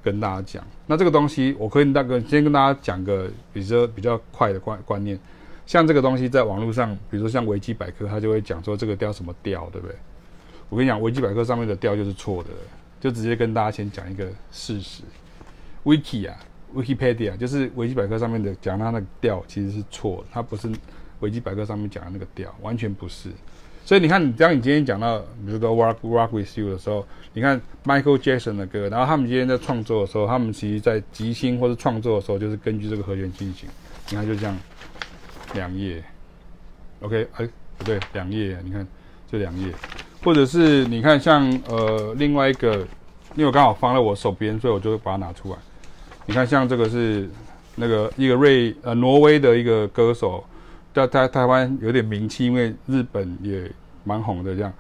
[0.04, 5.18] 跟大家讲，那这个东西我可以大概先跟大家讲个比较比较快的观观念，
[5.66, 9.96] 像这个东西在网络上，比如说像维基百科，它就会讲说这个调什么调，对不对？
[10.68, 12.50] 我跟你讲，维基百科上面的调就是错的，
[13.04, 15.04] 就直接跟大家先讲一个事实。
[15.84, 16.40] Wiki 啊
[16.74, 20.72] ，Wikipedia 就是维基百科上面的讲它那个调其实是错的，它不是
[21.20, 23.30] 维基百科上面讲的那个调，完全不是。
[23.84, 33.68] 所以你看，当你今天讲到，比如说 Rock Rock with You 的时候，你看 Michael Jackson 的歌，然后他们今天在创作的时候，他们其实在即兴或者创作的时候，就是根据这个和弦进行。
[34.12, 34.58] 你看就这样，
[35.56, 36.02] 两页
[37.02, 38.88] ，OK，哎，不对，两页，你看
[39.30, 39.74] 这两页，
[40.24, 42.78] 或者是你看像呃另外一个，
[43.36, 45.58] 因为我刚好放在我手边，所以我就会把它拿出来。
[46.26, 47.30] 你看像这个是
[47.76, 50.44] 那个一个瑞呃挪威的一个歌手。
[50.94, 53.68] 在台台湾有点名气，因为日本也
[54.04, 54.72] 蛮红的，这样，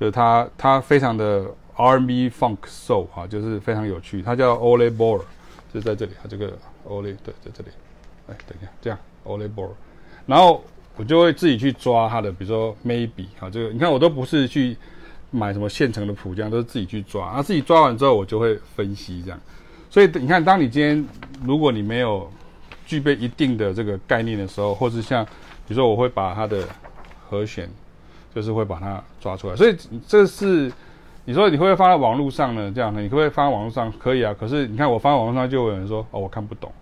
[0.00, 1.44] 就是他他非常的
[1.76, 4.22] R&B Funk Soul 啊，就是非常有趣。
[4.22, 5.20] 他叫 Ole Bull，
[5.70, 6.56] 就在这里，他这个
[6.88, 7.68] Ole 对，在这里，
[8.28, 9.68] 哎，等一下，这样 Ole Bull，
[10.24, 10.64] 然后
[10.96, 14.76] 我就会自己去抓它的，比如说 Maybe 啊，这个你看我都不是去
[15.30, 19.40] 买什么现成的谱，这样都是自己去抓，啊，自己抓完之后我就会分析这样。
[19.88, 21.04] 所以你看，当你今天
[21.44, 22.30] 如果你没有
[22.86, 26.64] 具备一定的这个概念的时候，或是像比如说，我会把它的
[27.28, 27.68] 和弦，
[28.34, 29.56] 就是会把它抓出来。
[29.56, 29.76] 所以
[30.06, 30.70] 这是
[31.24, 32.70] 你说你会不会放在网络上呢？
[32.74, 33.92] 这样呢，你可不可以放在网络上？
[33.98, 34.34] 可以啊。
[34.38, 36.72] 可是你看我放在网络上，就有人说哦，我看不懂。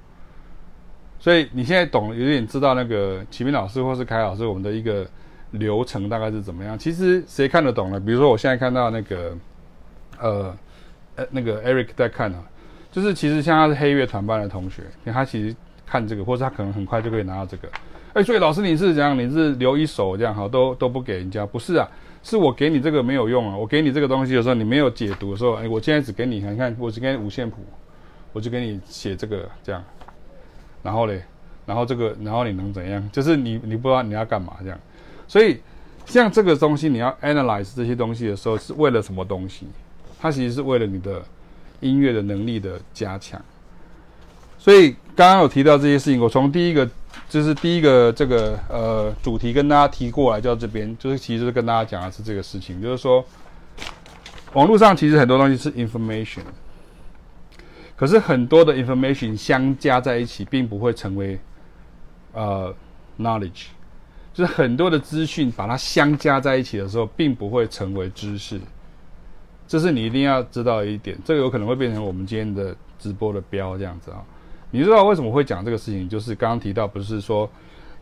[1.20, 5.07] 所以你现在懂，有点知道那个启明老师或是凯老师我们的一个
[5.52, 6.78] 流程大概是怎么样。
[6.78, 7.98] 其实谁看得懂呢？
[7.98, 9.37] 比如说我现在看到那个
[10.20, 10.57] 呃
[11.16, 12.42] 呃那个 Eric 在看啊，
[12.92, 17.68] 就是其实像他是黑乐团班的同学，他其实看这个，或者他可能很快就可以拿到这个。
[18.14, 19.18] 哎，所以老师你是怎样？
[19.18, 21.44] 你是留一手这样哈，都都不给人家？
[21.44, 21.88] 不是啊，
[22.22, 23.57] 是我给你这个没有用啊。
[23.57, 27.59] 我给你这个东西的时候，你没有解读的时候，哎，我现在只给你看看，我只给你五线谱，
[28.33, 29.85] 我就给你写这个这样。
[30.88, 31.22] 然后嘞，
[31.66, 33.07] 然后这个，然后你能怎样？
[33.12, 34.81] 就是你你不知道你要干嘛这样。
[35.27, 35.61] 所以
[36.07, 39.66] 像这个东西，你要 analyze 这些东西的时候，是为了什么东西？
[40.18, 41.22] 它其实是为了你的
[41.81, 43.38] 音乐的能力的加强。
[44.59, 46.88] 所以刚刚有提到这些事情，我从第一个。
[47.29, 53.22] 就是第一个这个呃主题跟大家提过来，就到这边，就是其实是跟大家讲的是这个事情，就是说
[54.55, 56.40] 网络上其实很多东西是 information，
[57.98, 61.37] 可是很多的 information 相加在一起，并不会成为
[62.32, 62.72] 呃
[63.18, 63.66] knowledge，
[64.32, 68.61] 就是很多的资讯把它相加在一起的时候，并不会成为知识，
[69.66, 74.22] 这是你一定要知道的一点，这个有可能会变成我们今天的直播的标这样子啊。
[74.70, 76.08] 你知道为什么会讲这个事情？
[76.08, 77.50] 就是刚刚提到，不是说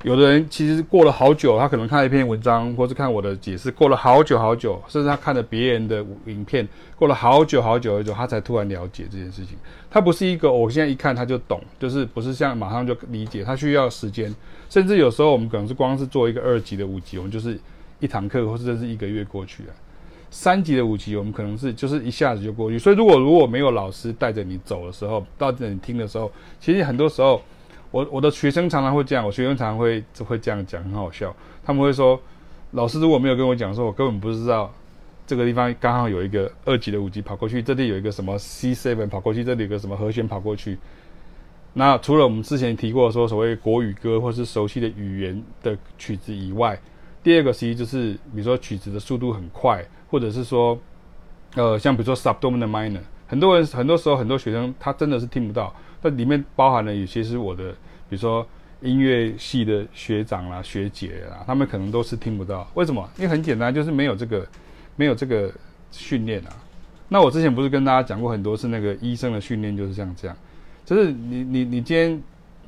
[0.06, 9.58] 有的人其实过了好久，他可能看一篇文章，或是看我的解释，过了好久好久，甚至他看了别人的影片，过了好久好久好久，他才突然了解这件事情。
[9.90, 14.32] 他不是一个我现在一看他就懂，就是不是像马上就理解，他需要时间，
[14.70, 17.58] 甚至有时候我们可能是光是做一个二级的五级，我们就是
[17.98, 19.74] 一堂课，或者是一个月过去啊。
[20.30, 22.78] 三级的五级，我们可能是就是一下子就过去。
[22.78, 27.42] 所以如果如果没有老师带着你走的时候，到这里听的时候，其实很多时候，
[27.96, 31.34] 我我的学生常常会这样，我学生常常会就会这样讲，很好笑。
[31.64, 32.20] 他们会说，
[32.72, 34.70] 老师如果没有跟我讲说，我根本不知道
[35.26, 40.76] 这个地方刚好有一个二级的五级跑过去，这里有一个什么 C seven 跑过去，这里有个什么和弦跑过去。
[41.72, 46.78] 那除了我们之前提过说所谓国语歌或是熟悉的语言的曲子以外，
[47.22, 49.84] 第二个其实就是比如说曲子的速度很快。
[50.08, 50.78] 或者是说，
[51.56, 55.74] 呃，像比如说 subdominant minor，很多人很多时候很多学生他真的是听不到，
[56.08, 57.70] 那里面包含了有些是我的，
[58.08, 58.46] 比如说
[58.80, 62.68] 音乐系的学长啦、学姐啦，他们可能都是听不到。
[62.74, 63.08] 为什么？
[63.16, 64.46] 因为很简单，就是没有这个
[64.94, 65.52] 没有这个
[65.90, 66.50] 训练啊。
[67.08, 70.36] 那我之前不是跟大家讲过很多次，那个医生的训练就是像这样，
[70.84, 72.22] 就是你你你今天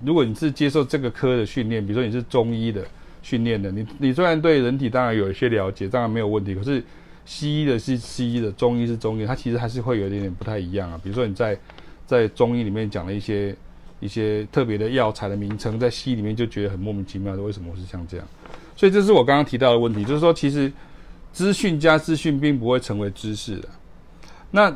[0.05, 2.85] 如果你是接受这个科的训练，比如说你是中医的
[3.23, 6.83] 训练的，你你虽然对人体当然有一些了解，当然没有问题，可是。
[7.31, 10.99] 西医的是西医的，中医是中医，它其实还是会有一点点不太一样啊。
[11.05, 11.55] 比如说你在
[12.09, 13.55] 在中医里面讲了一些
[14.01, 18.27] 一些特别的药材的名称，在西医里面就觉得很莫名其妙的，为什么是像这样？
[18.75, 20.73] 所以这是我刚刚提到的问题，就是说其实
[21.33, 23.69] 资讯加资讯并不会成为知识的。
[24.51, 24.75] 那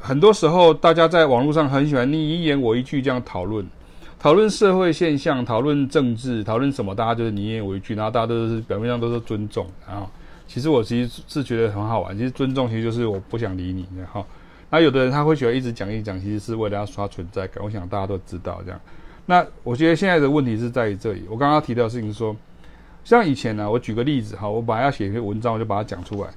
[0.00, 3.64] 很多时候大家在网络上很喜欢你一言我一句这样讨论，
[4.18, 10.10] 讨论社会现象，讨论政治，讨论什么，大家就是你一言我一句，然后大家都是表面上都是尊重，然后。
[10.44, 12.14] 其实我其实是觉得很好玩。
[12.18, 14.26] 其实尊重其实就是我不想理你，然后
[14.72, 17.62] 那有的人他会喜欢一直讲一讲，其实是为了要刷存在感。
[17.62, 18.80] 我想大家都知道这样。
[19.26, 21.26] 那我觉得现在的问题是在于这里。
[21.28, 22.34] 我刚刚提到的事情是说，
[23.04, 26.30] 像以前呢、我举个例子哈，我本来要写一篇文章，我就把它讲出来。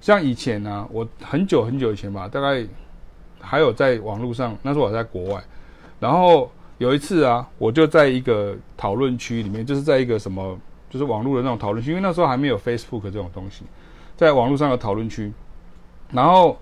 [0.00, 2.66] 像以前呢、我很久很久以前吧，大概
[3.38, 5.44] 还有在网络上，那时候我在国外，
[6.00, 10.58] 然后有一次啊，我就在一个讨论区里面，就是在一个什么。
[10.90, 13.64] 就是网络的那种讨论区，因为那时候还没有 Facebook 这种东西，
[14.16, 15.32] 在网络上的讨论区，
[16.12, 16.56] 然后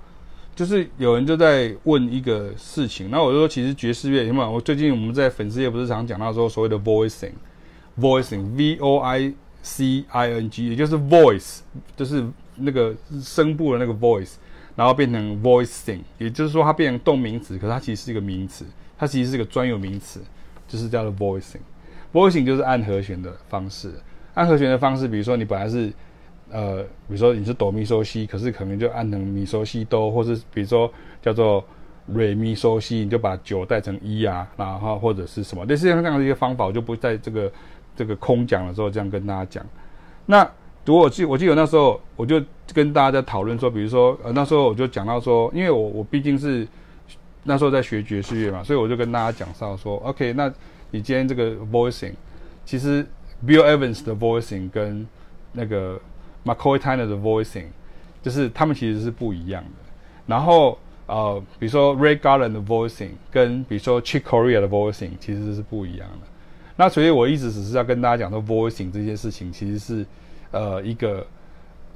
[0.55, 11.61] 就是有人就在问一个事情，那我就说，其实爵士乐，因为我最近我们在粉丝页不是常讲到说所谓的 voicing，voicing，v o i c i n g，也就是 voice，
[11.97, 12.25] 就是
[12.57, 14.35] 那个声部的那个 voice，
[14.77, 18.67] 然后变成 voicing，也就是说它变成动名词，可是它其实是一个名词，
[18.99, 20.21] 它其实是一个专有名词，
[20.69, 23.93] 就是叫做 voicing，voicing 就是按和弦的方式。
[24.35, 25.93] 按和弦的方式，比如说你本来是，
[26.53, 31.65] 呃，比如说你是哆咪嗦西，可是可能就按成咪嗦西哆，或是比如说叫做
[32.07, 37.53] 瑞咪嗦西，你就把九带成一啊，然后或者是什么类似这样的一个方法，我就不在这个
[37.97, 39.67] 这个空讲的时候这样跟大家讲。
[40.27, 40.49] 那
[40.85, 42.41] 如果我记我记得那时候我就
[42.73, 46.69] 跟大家在讨论说，比如说呃那时候我就讲到说，因为我我毕竟是
[47.43, 50.53] 那时候在学爵士乐嘛，所以我就跟大家讲到说，OK，那
[50.91, 52.13] 你今天这个 voicing
[52.65, 53.07] 其实。
[53.45, 55.05] Bill Evans 的 voicing 跟
[55.51, 56.01] 那个
[56.45, 57.67] McCoy Tyner 的 voicing，
[58.23, 59.71] 就是他们其实是不一样的。
[60.27, 66.27] 然后呃，比如说 Ray Garland 的 voicing 跟比如说 Chick Corea 的 voicing 其实是不一样的。
[66.77, 70.07] 那所以我一直只是要跟大家讲说，voicing 这件事情其实是
[70.53, 71.27] 呃一个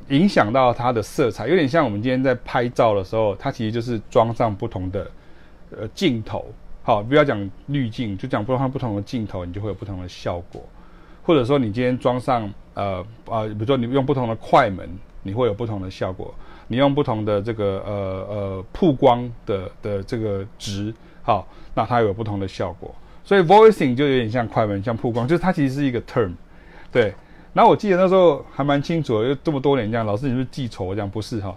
[0.08, 5.10] 影响到它的色彩，有点像我们今天在拍照的时候，它其实就是装上不同的
[5.70, 6.44] 呃镜头。
[6.82, 10.62] 好，不要讲滤镜，就讲不同不同的镜头，你就会有不同的效果。
[11.24, 14.88] 或者说你今天装上呃呃，比如说你用不同的快门，
[15.24, 16.32] 你会有不同的效果。
[16.68, 17.94] 你用不同的这个呃
[18.28, 22.92] 呃曝光的的这个值，好，那它有不同的效果。
[23.22, 26.32] 所以 voicing 就有点像快门，像曝光，就是它其实是一个 term。
[26.90, 27.14] 对。
[27.52, 31.08] 然后我记得那时候还蛮清楚的，就这么多年这样，老师你是不是记仇这样？
[31.08, 31.56] 不是哈。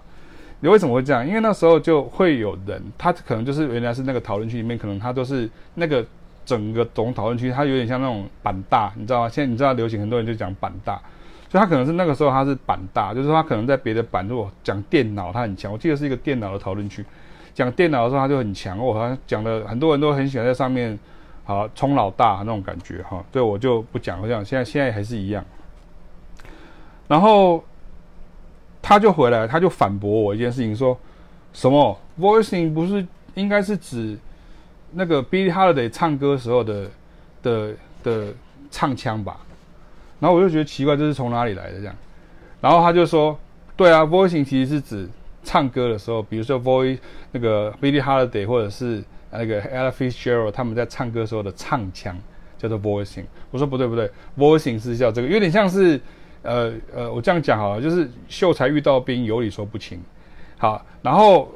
[0.60, 1.28] 你为什么会这样？
[1.28, 6.06] 因为那时候就会有人，他可能就是原来是那个讨论区里面，可能他都是那个。
[6.50, 9.30] 整个总讨论区，它有点像那种板大，你知道吗？
[9.30, 11.00] 现在你知道流行，很多人就讲板大，
[11.48, 15.72] 所以他可能是那个时候他是板大，就是说他可能在别的板，如果讲电脑，他很强。
[15.72, 17.06] 我记得是一个电脑的讨论区，
[17.54, 18.80] 讲电脑的时候他就很强。
[18.80, 20.98] 我好像讲的很多人都很喜欢在上面，
[21.44, 23.24] 好冲老大那种感觉哈。
[23.32, 25.46] 对，我就不讲，我讲现在现在还是一样。
[27.08, 27.64] 然后
[28.82, 30.98] 他就回来，他就反驳我一件事情，说
[31.54, 34.18] 什么 voicing 不是应该是指。
[34.92, 36.90] 那个 Billy Holiday 唱歌时候的
[37.42, 37.74] 的
[38.04, 38.28] 的
[38.72, 39.40] 唱腔吧，
[40.20, 41.96] 然后我就觉得奇怪，这是从哪里来的这样？
[42.62, 43.38] 然后他就说，
[43.76, 45.10] 对啊，voicing 其实是指
[45.44, 46.98] 唱歌的时候，比如说 voice
[47.32, 52.18] 那个 Billy Holiday 或者是那个 Ella Fitzgerald 他们在唱歌时候的唱腔
[52.58, 53.26] 叫做 voicing。
[53.52, 56.00] 我说不对不对，voicing 是叫这个，有点像是
[56.42, 60.02] 呃呃，我这样讲好了，就是秀才遇到兵，有理说不清。
[60.58, 61.52] 好，然后。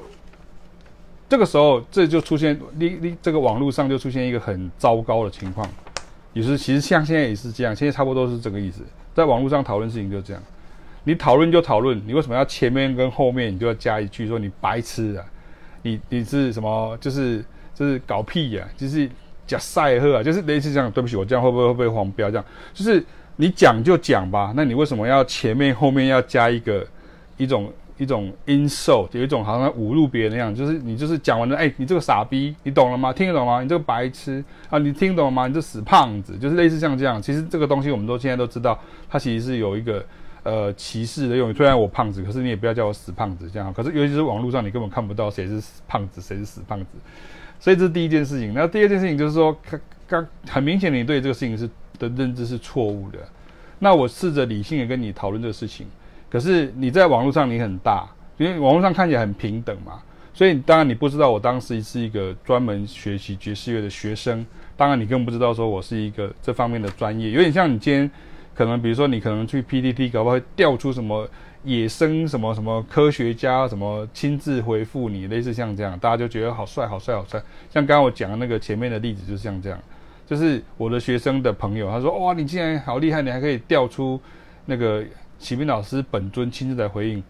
[1.33, 5.67] 这个时候，这就出现，你你这个网络上就出现一个很糟糕的情况，
[6.31, 8.83] 也是其实像现在也是这样，现在差不多是这个意思，
[9.15, 10.43] 在网络上讨论事情就这样。
[11.03, 15.25] 你讨论就讨论，你为什么要前面跟后面你就要加一句说你白痴啊？
[15.81, 16.95] 你你是什么？
[17.01, 18.77] 就是就是搞屁呀、啊？
[18.77, 19.09] 就是
[19.47, 20.21] 假赛赫啊？
[20.21, 20.91] 就是类似这样。
[20.91, 22.29] 对不起，我这样会不会会被黄标？
[22.29, 23.03] 这样就是
[23.37, 24.53] 你讲就讲吧。
[24.55, 26.85] 那你为什么要前面后面要加一个
[27.37, 30.53] 一种一种 insult，有一种好像侮辱别人那样？
[30.53, 33.11] 就是你就是讲完了，哎，你这个傻逼，你懂了吗？
[33.13, 33.61] 听得懂吗？
[33.61, 35.47] 你这个白痴啊，你听懂了吗？
[35.47, 37.21] 你这死胖子，就是类似像这样。
[37.21, 38.79] 其实这个东西我们都现在都知道，
[39.09, 40.03] 它其实是有一个。
[40.45, 43.73] 呃，歧视的用语，虽然我胖子，可是你也不要叫我死胖子这样。
[43.73, 46.87] 可是尤其是网络上，你根本看不到谁是死胖子，谁是死胖子。
[47.61, 48.53] 所以这是第一件事情。
[48.53, 51.65] 那第二件事情就是说，刚刚很明显，你对这个事情是
[51.97, 53.19] 的认知是错误的。
[53.79, 55.87] 那我试着理性的跟你讨论这个事情，
[56.33, 58.05] 可是你在网络上你很大，
[58.37, 60.01] 因为网络上看起来很平等嘛。
[60.33, 64.43] 所以当然你不知道我当时是一个专门学习爵士乐的学生，
[64.75, 68.11] 当然你更不知道说我是一个这方面的专业，有点像你今天。
[68.55, 71.27] 可能比如说你可能去 PTT 搞不好会调出什么
[71.63, 77.41] 野生什么什么科学家什么亲自回复你，类似像这样，大家就觉得好帅好帅好帅。
[77.71, 79.79] 像刚刚我讲的那个前面的例子就是像这样，
[80.27, 84.21] 就是我的学生的朋友他说哇，你竟然好厉害，你还可以调出
[84.67, 85.03] 那个
[85.43, 87.23] 启明老师本尊亲自来回应，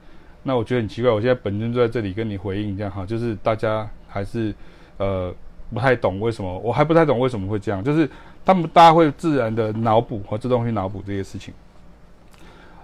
[0.43, 4.53] 那我觉得很奇怪，我现在本尊就在这里跟你回应这样哈，就是大家还是
[4.97, 5.33] 呃
[5.73, 8.07] 不太懂为什么，我还不太懂为什么会这样，就是。
[8.45, 11.53] 他们大家会自然的脑补和自动去脑补这些事情，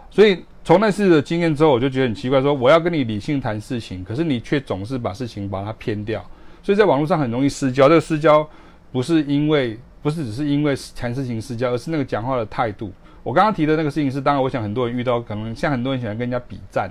[0.09, 6.25] 所以从那次的经验之后，我就觉得很奇怪，说我要跟你理性谈事情，可是你却总是把事情把它偏掉，
[6.63, 7.89] 所以在网络上很容易失焦。
[7.89, 8.49] 这个失焦
[8.89, 12.89] 不是因为不是只是因为谈事情失焦，而是那个讲话的态度。
[13.30, 16.89] 我刚刚提的那个事情是，当然我想很多人遇到，可能像很多人喜欢跟人家比赞，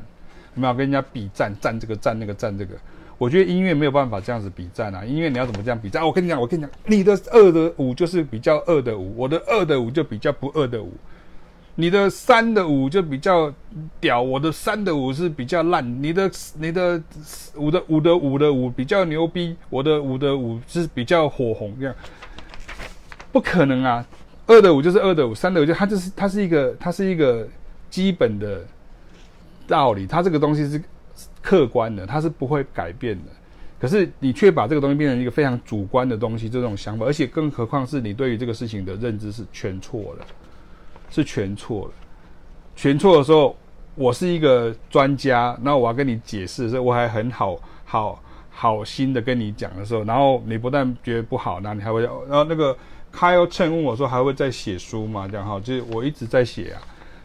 [0.54, 2.76] 有没有跟人家比赞，赞这个赞那个赞这个。
[3.18, 5.04] 我觉得音乐没有办法这样子比赞啊！
[5.04, 6.06] 音乐你要怎么这样比赞？
[6.06, 10.92] 我跟你讲，我跟你讲，你的二的五就是比较二的五，我的二的五就比较不二的五。
[11.74, 13.52] 你的三的五就比较
[14.00, 16.00] 屌，我的三的五是比较烂。
[16.00, 17.02] 你的你的
[17.56, 21.76] 五的五的五的五比较牛逼，我的五的五是比较火红。
[21.80, 21.94] 这样
[23.32, 24.06] 不可能啊！
[24.48, 27.46] 二的五就是二的五，三的五就它就是它是一个它是一个
[27.88, 28.64] 基本的
[29.68, 30.82] 道理，它这个东西是。
[31.40, 33.30] 客观的，它是不会改变的。
[33.80, 40.24] 可是你却把这个东西变成一个非常主观的东西，这种想法，而且更何况是你对于这个事情的认知是全错的，
[41.10, 41.94] 是全错的。
[42.76, 43.56] 全错的时候，
[43.94, 52.76] 我是一个专家，那我要跟你解释的时候，我还很好好好心的跟你讲的时候，然后你不但觉得不好，那你还会，然后那个
[53.18, 55.26] 他又趁问我说，还会再写书吗？
[55.26, 56.80] 这样哈，就是我一直在写啊。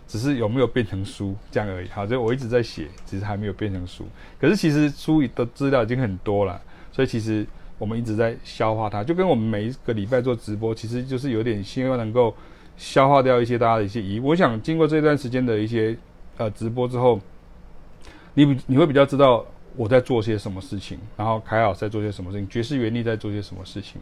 [0.05, 1.89] 只是有没有变成书这样而已。
[1.89, 4.05] 好，就我一直在写，只是还没有变成书。
[4.39, 6.59] 可是其实书里的资料已经很多了，
[6.91, 7.45] 所以其实
[7.77, 9.03] 我们一直在消化它。
[9.03, 12.35] 就跟我们每一个礼拜做直播，其实就是有点希望能够
[12.75, 14.19] 消化掉一些大家的一些疑。
[14.19, 15.97] 我想经过这段时间的一些
[16.37, 17.19] 呃直播之后，
[18.33, 19.43] 你你会比较知道
[19.75, 23.99] 我在做些什么事情，然后凯老在做些什么事情，爵士原力在做些什么事情。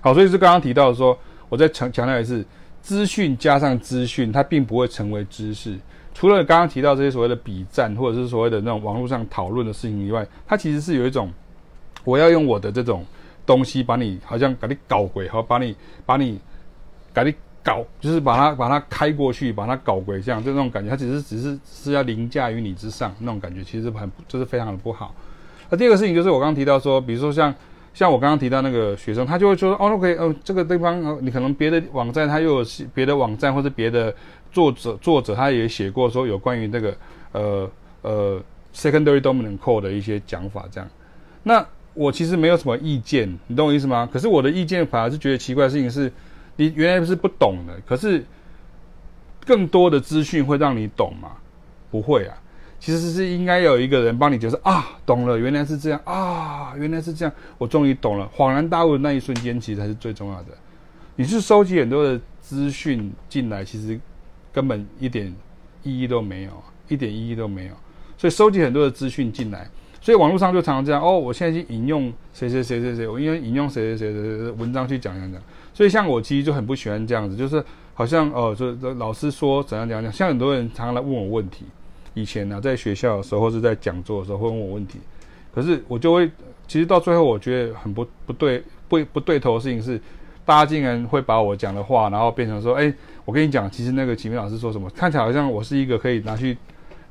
[0.00, 1.16] 好，所以是刚刚提到说，
[1.48, 2.44] 我再强强调一次。
[2.82, 5.78] 资讯加上资讯，它并不会成为知识。
[6.14, 11.30] 除了刚刚提到这些所谓的笔战，或者是所谓的那种网络上讨论的事情以外，它其实是有一种，
[12.04, 13.04] 我要用我的这种
[13.44, 15.76] 东西把你好像把你搞鬼，好把你
[16.06, 16.40] 把你
[17.12, 25.14] 把你搞，就是把它把它开过去，把它搞鬼，这样就那种感觉，它只是只是是要凌驾于你之上那种感觉，其实很就是非常的不好。
[25.68, 27.54] 那第二个事情就是我刚刚提到说，比如说像。
[27.92, 34.14] 像我刚刚提到那个学生，他就会说：“哦，OK，哦，这个地方，哦，你可能别的网站他又有别的网站或者别的
[34.52, 36.96] 作者作者他也写过说有关于这个
[37.32, 37.70] 呃
[38.02, 40.88] 呃 secondary dominant code 的一些讲法这样。
[41.42, 44.08] 那我其实没有什么意见，你懂我意思吗？
[44.10, 46.10] 可是我的意见反而是觉得奇怪的事情是，
[46.56, 48.24] 你原来是不懂的，可是
[49.44, 51.32] 更多的资讯会让你懂吗？
[51.90, 52.36] 不会啊。”
[52.80, 60.48] 其实是应该有一个人帮你解释啊，懂了，原来是这样啊，原来是这样，我终于懂了，恍然大悟的那一瞬间，其实才是最重要的。
[61.16, 64.00] 你是收集很多的资讯进来，其实
[64.50, 65.30] 根本一点
[65.82, 66.50] 意义都没有，
[66.88, 67.74] 一点意义都没有。
[68.16, 69.68] 所以收集很多的资讯进来，
[70.00, 75.40] 所以网络上就常常这样哦，我现在去引用谁谁谁谁谁，我应该引用谁谁谁谁谁文章去讲讲讲。
[75.74, 77.62] 所以像我其实就很不喜欢这样子，就是
[77.92, 81.66] 好像哦，这这老师说怎样怎样讲，像很多人常常来问我问题。
[82.14, 84.98] 以前呢、在学校的时候或是在讲座的时候会问我问题，
[85.54, 86.30] 可是我就会，
[86.66, 90.00] 其实到最后我觉得很不不对不不对头的事情是，
[90.44, 92.92] 大家竟然会把我讲的话，然后变成说，哎，
[93.24, 96.56] 我跟你讲，其实那个启明老师说什么，看起来好像我是一个可以拿去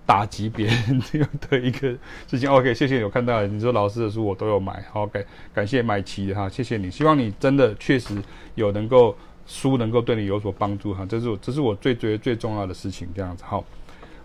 [0.06, 1.96] 打击别人这样的一个
[2.28, 2.50] 事情。
[2.52, 5.24] OK，谢谢有看到，你说老师的书我都有买，好感
[5.54, 8.16] 感谢买齐的哈，谢谢你，希望你真的确实
[8.56, 13.64] 有能够书能够对你有所帮助哈，这是我这是我最觉得最重要的事情，这样子好。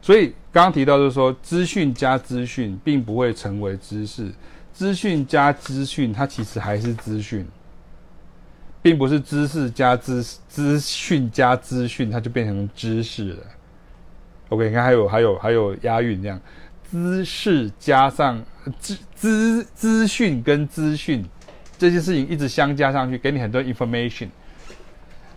[0.04, 4.30] 所以刚刚提到就是说，资讯加资讯并不会成为知识，
[4.70, 7.48] 资讯加资讯它其实还是资讯，
[8.82, 13.42] 并不是知识加资资讯加资讯它就变成知识了。
[14.50, 16.38] OK，你看还有还有还有押韵这样，
[16.92, 18.44] 知识加上
[18.78, 21.24] 资资资讯跟资讯
[21.78, 24.28] 这些事情一直相加上去，给你很多 information，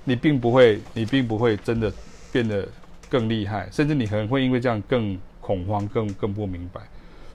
[0.03, 1.89] 你并不会你并不会真的
[2.33, 2.67] 变得
[3.09, 6.81] 更厉害，甚至你可能会因为这样更恐慌、更更不明白。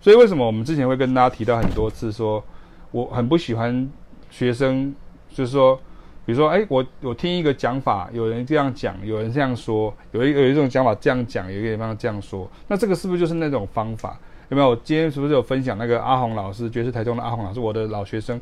[0.00, 2.42] 所以为什么我们之前会跟大家提到很多次说，
[2.90, 3.90] 我很不喜欢
[4.30, 4.94] 学生，
[5.30, 5.80] 就是说。
[6.24, 14.16] 比如说，哎，我我听一个讲法，有人这样讲，有人这样说，有一有一种讲法这样讲，有一个地方这样说，那这个是不是就是那种方法？
[14.48, 14.68] 有没有？
[14.68, 18.40] 我今天是不是有分享那个阿红老师，爵士台中的阿红老师，我的老学生，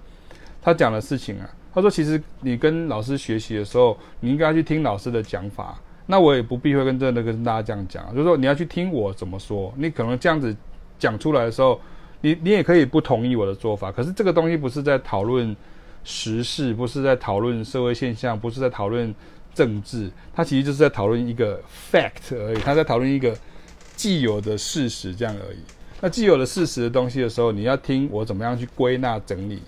[0.61, 1.49] 他讲的事情啊？
[1.73, 5.81] 他说，其实你跟老师学习的时候，你应该去听老师的讲法。
[6.11, 9.73] 那我也不必会跟这个跟大家这样讲，就是说你要去听我怎么说。
[9.77, 10.55] 你可能这样子
[10.99, 11.81] 讲出来的时候，
[12.21, 15.57] 你你也可以不同意我的做法，可是这个东西不是在讨论。
[16.03, 19.15] 时事不是在讨论社会现象，不是在讨论
[19.53, 21.61] 政治，它其实就是在讨论一个
[21.93, 22.59] fact 而已。
[22.61, 23.37] 它在讨论一个
[23.97, 25.59] 既有的事实这样而已。
[26.01, 29.63] 那既有的事实的东西的时候，你要听我怎么样去归纳整理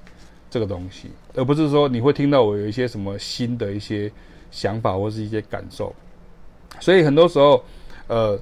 [0.49, 4.11] 这个东西，而不是说你会听到我有一些什么新的一些
[4.51, 5.95] 想法或是一些感受。
[6.81, 7.65] 所以很多时候，
[8.07, 8.39] 呃，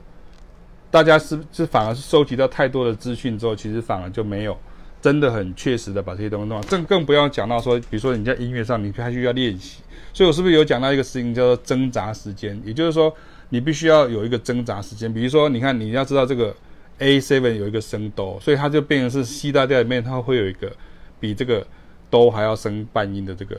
[0.90, 4.56] 大家是是反而是收集到太多的资讯之后，其实反而就没有。
[5.02, 9.80] 真的很确实的把这些东西弄好，更更不要讲到说，比如说你在音乐上，你还需要练习。
[10.12, 12.60] 所以我是不是有讲到一个事情叫做挣扎时间？
[12.66, 13.10] 也就是说，
[13.48, 15.10] 你必须要有一个挣扎时间。
[15.10, 16.54] 比如说，你看你要知道这个
[16.98, 20.70] A7 有一个升哆，所以它就变成是 C 大调里面它会有一个
[21.18, 21.66] 比这个
[22.10, 23.58] 哆还要升半音的这个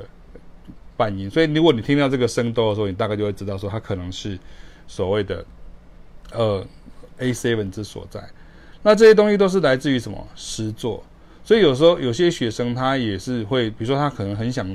[0.95, 1.27] 半音。
[1.27, 4.37] 所以如果你听到这个升哆的时候，你大概就会知道说它可能是
[4.91, 5.45] 所谓的
[6.33, 6.65] 呃
[7.17, 8.21] A7 之所在。
[8.83, 10.27] 那这些东西都是来自于什么？
[10.35, 11.01] 实作。
[11.45, 14.67] 所以有时候有些学生他也是会，比如说他可能很想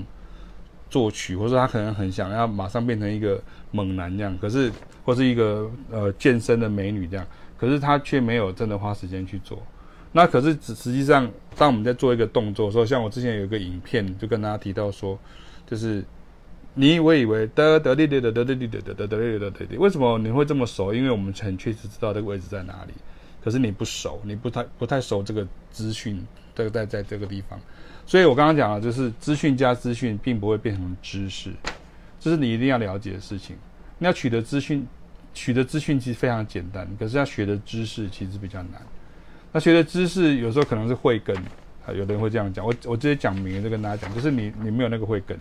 [0.88, 3.38] 作曲，或者他可能很想要马上变成一个
[3.72, 4.72] 猛男这样，可是
[5.04, 7.26] 或是一个呃健身的美女这样，
[7.58, 9.62] 可是他却没有真的花时间去做。
[10.12, 15.18] 那可是实实际上，当我们在做一个动作的时候，像我之前有一个影片就跟大家提到说，
[15.66, 16.02] 就是
[16.77, 20.95] 你以为以为得得得得得得得得得得得得得，为什么你会这么熟？
[20.95, 22.93] 因为我们很确实知道这个位置在哪里，
[23.43, 26.24] 可是你不熟，你不太不太熟这个资讯。
[26.55, 27.61] 这个在在这个地方，
[28.07, 31.53] 所以我刚刚讲了，就是资讯加资讯并不会变成知识，
[32.18, 33.55] 这是你一定要了解的事情。
[33.99, 34.87] 你要取得资讯，
[35.35, 38.81] 取得资讯其实非常简单，可是要学的知识其实比较难。
[39.53, 41.37] 那学的知识有时候可能是慧根，
[41.85, 42.64] 啊，有的人会这样讲。
[42.64, 45.39] 我我直接讲明了，就跟大家讲，就是你你没有那个慧根。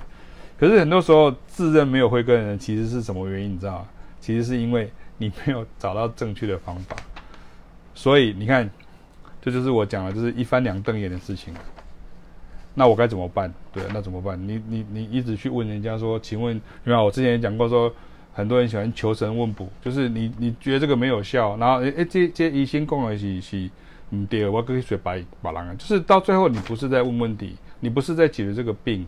[0.59, 3.53] 可是很多时候自认没有慧根的人，其实是什么原因？
[3.53, 3.85] 你知道吗？
[4.19, 6.95] 其实是因为你没有找到正确的方法。
[7.93, 8.69] 所以你看。
[9.41, 11.53] 这就是我讲的，就是一翻两瞪眼的事情。
[12.73, 13.53] 那我该怎么办？
[13.71, 14.35] 对，那怎么办？
[14.47, 17.93] 你你你一直去问人家说，请问，你看我之前也讲过说，
[18.33, 23.69] 很多人喜欢求神问卜，就是你你觉得这个没有效，然后诶诶，这这医生讲的是是
[24.09, 29.05] 嗯对，我可以说白白狼啊，就是到最后你不是在问问题，你不是在解决这个病，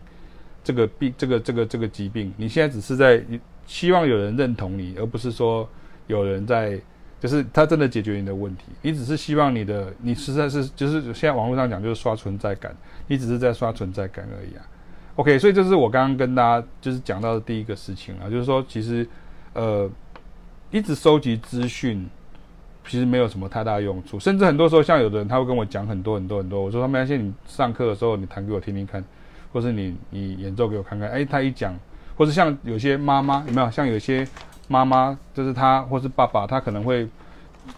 [0.68, 3.24] 这个病这个这个这个疾病，你现在只是在
[3.66, 5.66] 希望有人认同你，而不是说
[6.06, 6.78] 有人在。
[7.20, 12.72] 就是他真的解决你的问题，你只是希望你的，你实在是就是现在网络上讲就是刷存在感，
[13.08, 14.62] 你只是在刷存在感而已啊。
[15.16, 19.04] OK，所以这是我刚刚跟大家就是讲到的第一个事情啊，就是说其实
[19.52, 19.90] 呃
[20.70, 22.08] 一直收集资讯
[22.86, 29.04] 其实没有什么太大用处，甚至很多时候像有的人他会跟我讲很多很多很多，我说他没关系，你上课的时候你弹给我听听看，
[29.52, 31.74] 或是你你演奏给我看看，哎，他一讲，
[32.16, 34.26] 或者像有些妈妈有没有像有些。
[34.70, 37.08] 妈妈就是他，或是爸爸，他可能会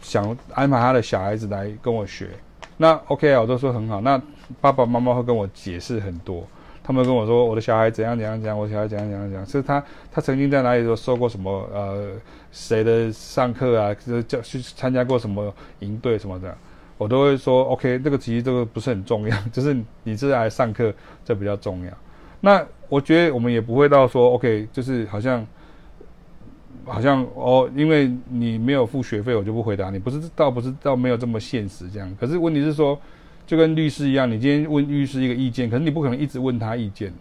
[0.02, 2.30] 想安排他的小孩子来跟我学。
[2.78, 4.00] 那 OK 啊，我都说很好。
[4.00, 4.20] 那
[4.60, 6.44] 爸爸妈妈会跟我解释很多，
[6.82, 9.46] 他们跟我说我的小孩怎样怎样怎样，我小孩怎样怎样怎样。
[9.46, 12.10] 是他他曾经在哪里都受过什么呃
[12.50, 16.52] 谁的上课啊，就是叫去参加过什么营队什么的，
[17.00, 17.98] 我都会说 OK。
[17.98, 20.92] 这个其实这个不是很重要， 就是你是来上课
[21.24, 21.92] 这比较重要。
[22.40, 25.46] 那我觉得我们也不会到说 OK，就是好像。
[26.86, 29.98] 好像哦，因为你没有付学费，我就不回答你。
[29.98, 32.16] 不是，倒不是，倒没有这么现实这样。
[32.18, 32.98] 可是问题是说，
[33.46, 37.12] 就跟律师一样，你今天问律师一个意见，可是你不可能一直问他意见，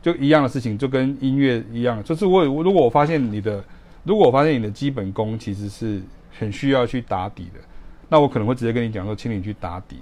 [0.00, 2.02] 就一样的事情，就跟音乐一样。
[2.02, 3.62] 就是我，如果我发现你的，
[4.02, 6.00] 如果我发现你的基本功其实是
[6.36, 7.60] 很需要去打底的，
[8.12, 9.96] 那我可能会直接跟你讲说，请你去打底，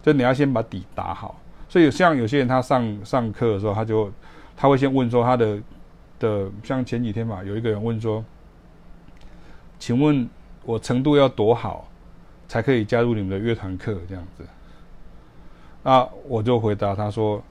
[0.00, 1.40] 就你要先把底打好。
[1.68, 4.12] 所以像有些人他上上课的时候，他就
[4.56, 5.58] 他会先问说他的
[6.20, 8.24] 的，像前几天嘛，有一个人问说。
[9.80, 10.28] 请问
[10.64, 11.88] 我程度要多好，
[12.46, 14.44] 才可以加入你们的乐团课这样子。
[15.82, 17.42] 那，我就回答他说，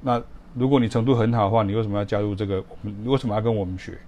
[0.00, 0.22] 那
[0.54, 2.56] 如果你程度很好的话，你为什么要加入这个？
[2.68, 3.98] 我们为什么要跟我们学？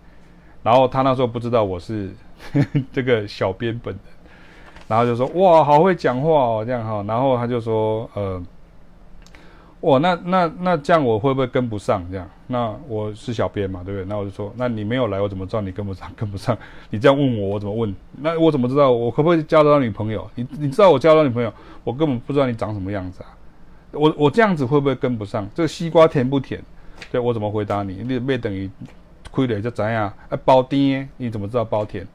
[0.62, 2.12] 然后他那时候不知道我是
[2.92, 4.02] 这个小编本人，
[4.92, 7.02] 然后就说哇，好会讲话哦，这样哈。
[7.08, 8.42] 然后他就说呃。
[9.80, 12.06] 哇，那那那这样我会不会跟不上？
[12.08, 14.04] 这样，那我是小编嘛，对不对？
[14.04, 16.08] 那我就说，那你没有来，我怎么知道你跟不上？
[16.14, 16.56] 跟不上？
[16.90, 17.92] 你这样问我，我怎么问？
[18.12, 20.30] 那我怎么知道我可不可以交得到女朋友？
[20.36, 23.34] 你你知道我交到女朋友，我根本不知道你长什么样子啊！
[23.90, 25.48] 我我这样子会不会跟不上？
[25.52, 26.62] 这个西瓜甜不甜？
[27.10, 28.04] 对，我怎么回答你？
[28.06, 28.70] 你没等于
[29.32, 30.04] 亏了就怎样？
[30.28, 32.06] 啊，包甜，你怎么知道包甜？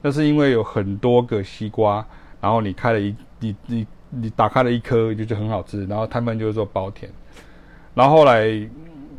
[0.00, 2.06] 那是因为有很多个西瓜，
[2.40, 3.86] 然后你开了一你你。
[4.08, 5.84] 你打开了一颗，就就很好吃。
[5.86, 7.10] 然后他们就是说包甜。
[7.92, 8.46] 然后后来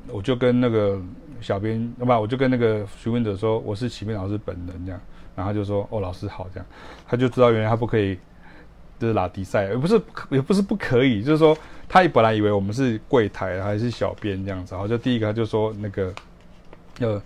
[0.07, 0.99] 我就跟那个
[1.41, 4.99] 小编，不，我就跟那个询问者说，我是启明老师本人这样。
[5.35, 6.65] 然后就说，哦，老师好这样。
[7.05, 8.17] 他就知道原来他不可以，
[8.97, 11.55] 就是拉迪赛，也不是也不是不可以，就是说
[11.89, 14.73] 他本来以为我们是柜台还是小编这样子。
[14.73, 16.13] 然后就第一个他就说那个，
[17.01, 17.21] 呃，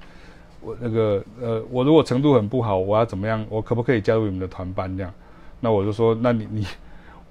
[0.62, 3.46] 我那个呃，我如果程度很不好，我要怎么样？
[3.50, 5.14] 我可不可以加入你们的团班这样？
[5.62, 6.68] 那我就说，那你你。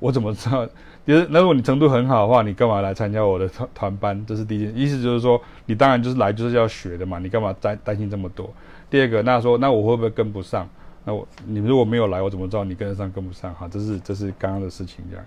[0.02, 0.66] 我怎么知道？
[1.04, 4.24] 其实，那如果你程度很好的话，你干嘛来参加我的团团班？
[4.24, 8.50] 这是第一件，意思就是说，你当然就是来就是要学的嘛，你干嘛担担心这么多？
[8.88, 10.66] 第二个，那说那我会不会跟不上？
[11.04, 13.54] 那我你如果没有来，我怎么知道你跟得上跟不上？
[13.54, 15.26] 哈，这是这是刚刚的事情这样。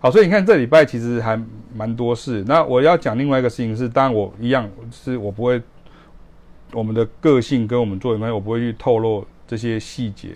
[0.00, 1.40] 好，所以你看这礼拜其实还
[1.72, 2.42] 蛮多事。
[2.48, 5.62] 那我要讲另外一个事情是，当然我一样是我不会
[6.72, 10.30] 我们的个性跟我们做的关系，我不会去透露这些细节。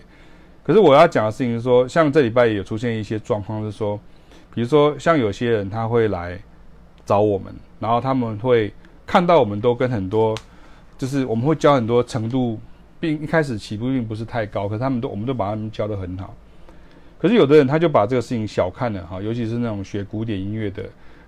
[0.64, 4.00] 可是我要讲的事情是说，像这礼拜也有出现一些状况，是说，
[4.54, 6.40] 比如说像有些人他会来
[7.04, 8.72] 找我们，然后他们会
[9.06, 10.34] 看到我们都跟很多，
[10.96, 12.58] 就是我们会教很多程度，
[12.98, 16.34] 并一开始起步并不是太高，可是他们都我们都把他们教得很好。
[17.18, 20.82] 可是有的人他就把这个事情小看了哈，尤其是那种学古典音乐的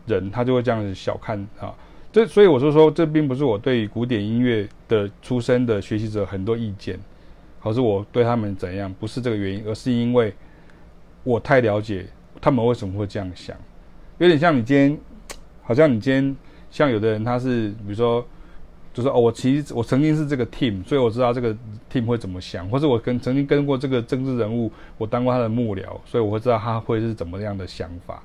[0.06, 1.74] 人，他就会这样子小看啊。
[2.10, 6.98] 这所以我就说，这并不是我对古典音乐的出身的学习者很多意见。
[7.66, 10.32] 而是我对他们怎样，不是这个原因，而是因为
[11.24, 12.06] 我太了解
[12.40, 13.56] 他们为什么会这样想。
[14.18, 14.98] 有点像你今天，
[15.62, 16.36] 好像你今天
[16.70, 18.24] 像有的人，他是比如说，
[18.94, 21.52] 就是哦，我其实我曾经是这个 team，所以我知道这个
[21.92, 28.22] team 会怎么想，或者我跟曾经跟过这个政治人物，我当过他的幕僚，所以我会知道他会是怎么样的想法。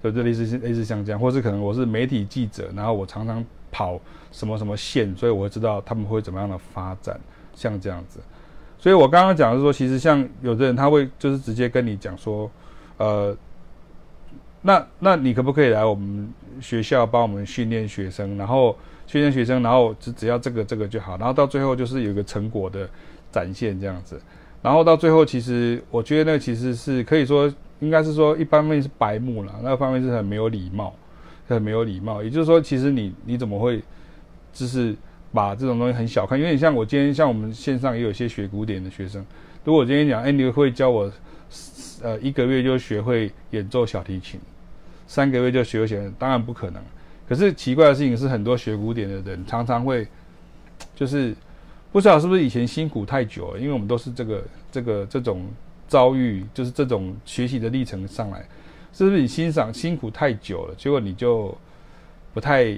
[0.00, 4.00] 所以这类似是类似像这样，或是可能我是媒体记者，然后我常常跑
[4.32, 7.20] 什么什么线，所以我会知道他们会怎么样的发展，
[7.52, 8.20] 像这样子。
[8.80, 12.48] 所以我刚刚讲的是说，其实像有的人他会就是直接跟你讲说，
[12.96, 13.36] 呃，
[14.62, 18.76] 那那你可不可以来我们学校帮我们训练学生，然后
[19.08, 22.88] 训练学生，然后只只要这个这个就好，然后到最后就是有一个成果的
[23.32, 24.20] 展现这样子，
[24.62, 30.94] 然后到最后其实我觉得那其实是可以说应该是说一方面是白目了，那方面是很没有礼貌，
[31.48, 33.82] 很没有礼貌，也就是说其实你你怎么会
[34.52, 34.94] 就是。
[35.38, 39.24] 把这种东西很小看，有点像我今天像我们线上也有些学古典的学生，
[39.62, 41.08] 如果我今天讲，哎，你会教我，
[42.02, 44.40] 呃，一个月就学会演奏小提琴，
[45.06, 46.82] 三个月就学会写，当然不可能。
[47.28, 50.08] 可是奇怪的事情是，很多学古典的人常常会，
[50.96, 51.32] 就是
[51.92, 55.46] 不知道是不是以前辛苦太久了，因为我们都是这个这个这种
[55.86, 58.44] 遭遇，就是这种学习的历程上来，
[58.92, 61.56] 是不是你欣赏辛苦太久了，结果你就
[62.34, 62.76] 不太。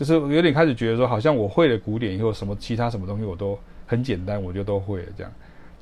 [0.00, 5.30] 就是有点开始觉得说，好像我会了古典以后，什么其他什么东西我都很简单，我就都会了这样。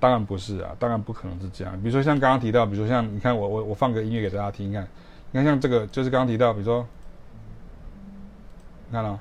[0.00, 1.80] 当然不是啊，当然不可能是这样。
[1.80, 4.88] 比如说像刚刚提到，比如说像你看我我我放个音乐给大家听，你看，
[5.30, 6.84] 你看像这个就是刚刚提到，比如说，
[8.88, 9.20] 你看了。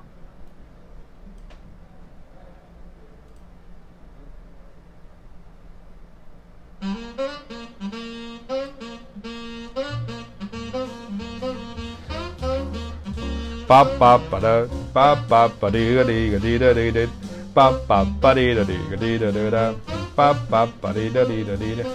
[13.67, 14.65] 叭叭叭的，
[14.97, 17.07] 叭叭叭的个的个的的的的，
[17.53, 19.75] 叭叭叭的的的个的的的的，
[20.15, 21.85] 叭叭叭的的的的的，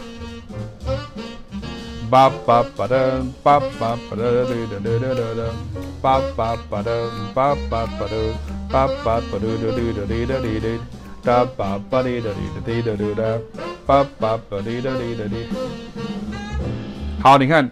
[2.09, 5.50] 叭叭叭的，叭叭叭的的的的的的，
[6.00, 8.14] 叭叭叭的，叭叭叭的，
[8.70, 10.78] 叭叭叭的的的的的的的，
[11.24, 12.30] 叭叭叭的的
[12.64, 13.42] 的的的的，
[13.84, 15.36] 叭叭叭的的的的。
[17.20, 17.68] 好，你看，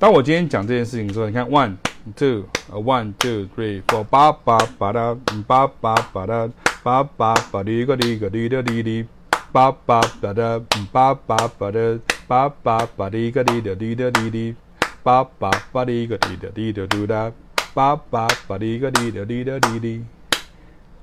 [0.00, 1.76] 当我今天讲这件事情的时候，你看 one。
[2.14, 6.50] Two, one, two, three, four，八八八的，八八八的，
[6.82, 9.06] 八八八的个的个的的的的，
[9.50, 10.60] 八八八的，
[10.92, 11.98] 八八八的，
[12.28, 14.54] 八八八的个的的的的的的，
[15.02, 17.32] 八八八的个的的的的的的，
[17.74, 20.02] 八八八的个的的的的的的。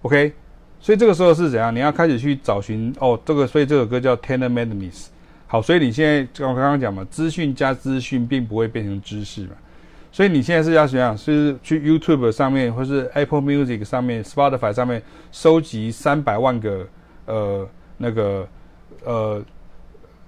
[0.04, 0.34] OK，
[0.80, 1.74] 所以这个时候是怎样？
[1.74, 4.92] 你要开始去找寻哦，这个所以这首歌叫《Tenor Madness》。
[5.48, 9.52] 好，所以你现在我刚刚讲嘛，资讯加资讯并不会变成知识嘛。
[10.14, 11.18] 所以你现在是要怎样？
[11.18, 15.02] 是去 YouTube 上面，或是 Apple Music 上面、Spotify 上面
[15.32, 16.88] 收集三百万个
[17.26, 18.48] 呃那个
[19.04, 19.44] 呃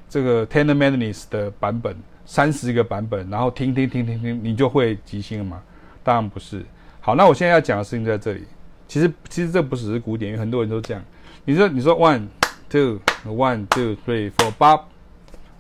[0.10, 5.62] 这个 Tanner Madness 的版本，三十个版本，然后听听听听听，你就会即兴了吗？
[6.04, 6.66] 当然不是。
[7.00, 8.44] 好，那我现在要讲的事情在这里。
[8.88, 11.04] 其实其实这不只是古典，因为很多人都这样。
[11.46, 12.28] 你说你说 one
[12.68, 14.84] two one two three four 八。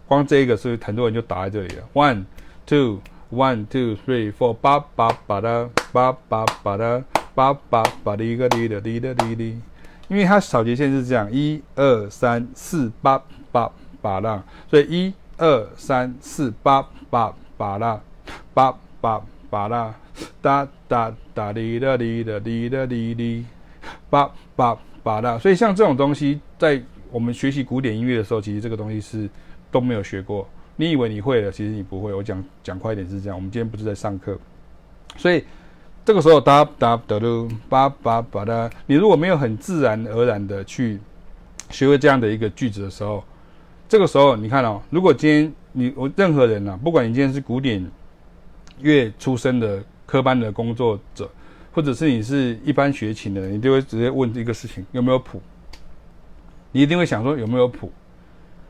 [0.07, 1.83] 光这个，所以很多人就打在这里了。
[1.93, 2.25] One,
[2.67, 2.99] two,
[3.31, 7.03] one, two, three, four，八八八的，八八八的，
[7.33, 9.59] 八八八的一个滴的滴的滴滴。
[10.07, 13.21] 因为它扫节线是这样，一二三四八
[13.51, 13.71] 八
[14.01, 18.01] 八啦，所以一二三四八八八啦，
[18.53, 19.95] 八八八啦，
[20.41, 23.45] 哒哒哒滴的滴的滴的滴滴，
[24.09, 25.37] 八八八啦。
[25.37, 29.29] 所以像这种东西，在我们学习古典音乐的时候，其实这个东西是。
[29.71, 32.13] 都没有学过，你以为你会了，其实你不会。
[32.13, 34.37] 我讲讲快一点是这样，我们今天不是在上课，
[35.17, 35.43] 所以
[36.03, 40.99] 这个时候哒哒哒噜叭叭叭哒，你如果没有很自然而然的去
[41.69, 43.23] 学会这样的一个句子的时候，
[43.87, 47.89] 这个时候你看哦，如果今天你我任何人啊，不管你今天是古典
[48.79, 51.29] 乐出身的科班的工作者，
[51.71, 55.41] 或者是你是一般学琴的人，你就会直接问一个事情：有没有谱？
[56.71, 57.89] 你一定会想说有没有谱？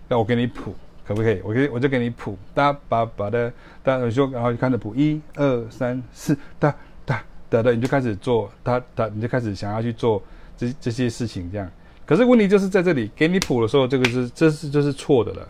[0.07, 0.75] 那我给你谱。
[1.07, 1.39] 可不可以？
[1.43, 3.51] 我给，我就给你谱，哒叭叭的，
[3.83, 6.73] 哒，你就，然后就开始谱，一二三四，哒
[7.05, 10.21] 哒哒的，你就开始做，哒哒，你就开始想要去做
[10.57, 11.69] 这这些事情，这样。
[12.05, 15.47] 可是问题就是在这里，给你谱的时候，这个是，这是，这是错的了。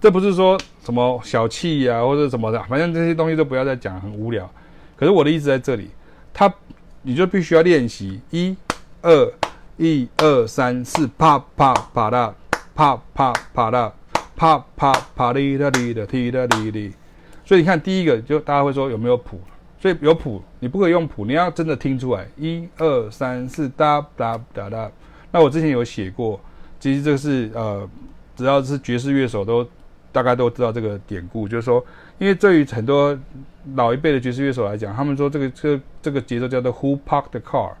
[0.00, 4.48] 这不是说什么小气呀、或者什么的，反正这些东西都不要再讲，很无聊。
[4.96, 5.90] 可是我的意思在这里，
[6.32, 6.52] 他，
[7.02, 8.56] 你就必须要练习，一
[9.02, 9.32] 二
[9.76, 12.34] 一二三四，啪啪啪的，
[12.74, 13.92] 啪啪啪的。
[14.38, 16.92] 啪啪啪哩哒哩的滴哒哩哩，
[17.44, 19.40] 所以你看第一个就大家会说有没有谱？
[19.80, 24.88] 所以有谱，你不可以用谱，你要真的听出来，一二三四哒哒哒哒。
[25.32, 26.40] 那我之前有写过，
[26.78, 27.88] 其实这个是呃，
[28.36, 29.66] 只要是爵士乐手都
[30.12, 31.84] 大概都知道这个典故，就是说，
[32.18, 33.18] 因为对于很多
[33.74, 37.72] 老一辈的爵士乐手来讲，他们说这个这、这个节奏叫做 Who parked the car？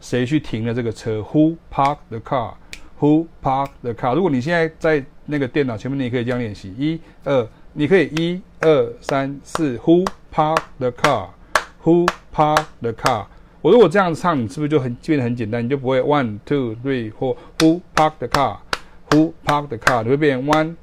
[0.00, 2.54] 谁去停了这个车？Who parked the car？
[3.00, 4.14] Who park the car？
[4.14, 6.74] 如果你现在在那个电脑前面，你也可以这样练习。
[6.76, 9.76] 一、二，你可以一、二、三、四。
[9.78, 13.26] Who park the car？Who park the car？
[13.60, 15.64] 我如果这样子唱，你是不是就很变得很简单？
[15.64, 17.36] 你就不会 one two three four。
[17.58, 20.02] Who park the car？Who park the car？
[20.02, 20.76] 你会变 one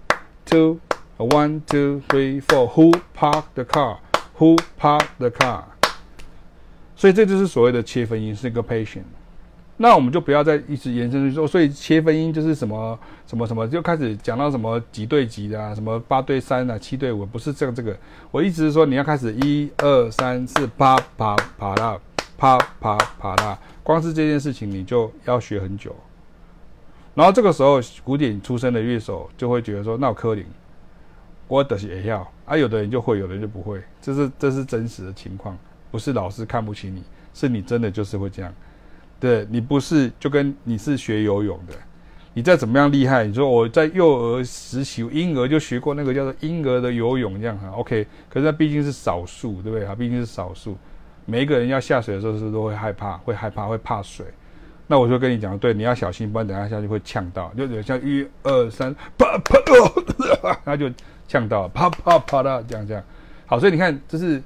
[0.46, 0.80] two
[1.18, 2.70] one two three four。
[2.76, 5.64] Who park the car？Who park the car？
[6.96, 9.04] 所以这就是所谓的切分音是一个 patient。
[9.78, 12.98] 那我们就不要再一直延伸去说，所以切分音就是什么
[13.28, 17.94] 什么什么，就开始讲到什么几对几的啊，什么八对三啊，七对五，不是这个这个。
[18.32, 22.00] 我一直说你要开始一二三四，啪啪啪啦，
[22.38, 25.94] 啪啪啪啦，光是这件事情你就要学很久。
[27.14, 30.46] 然后这个时候，古典出身的乐手就会觉得说，那我柯林，
[31.50, 35.58] 我得是也要啊，有的人就会，有的人就不会，这是这是真实的情况，
[35.92, 37.04] 不是老师看不起你，
[37.34, 38.54] 是你真的就是会这样。
[39.20, 41.74] 对，你不是就跟你是学游泳的，
[42.34, 49.88] 你再怎么样厉害，你说我在幼儿时期婴儿就学过那个叫做婴儿的游泳这样哈，OK，可是那毕竟是少数，对不对？
[49.88, 50.78] 哈，毕竟是少数，
[51.26, 54.26] 每一个人要下水的时候是都会害怕，会害怕，会怕水。
[54.86, 60.94] 那我就跟你讲，对，你要小心，不然等下下去会呛到，就有像一二三，啪啪哦，然后就
[61.28, 63.04] 呛到，啪啪啪的这样这样。
[63.46, 64.44] 好，所以你看，这是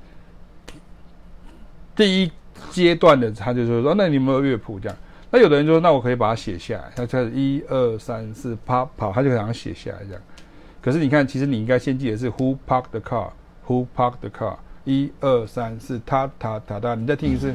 [1.95, 2.32] 第一。
[2.72, 4.97] 阶段的，他就说说，那你有没有乐谱这样？
[5.32, 6.91] 那有的人就说，那我可以把它写下来。
[6.95, 10.22] 他开始一二三四，啪跑，他就想写下来这样。
[10.82, 14.57] 可是你看，其实你应该先记得是 Who parked the car？Who parked the car？
[14.86, 17.53] 一二三四，他他他他，你再听一次。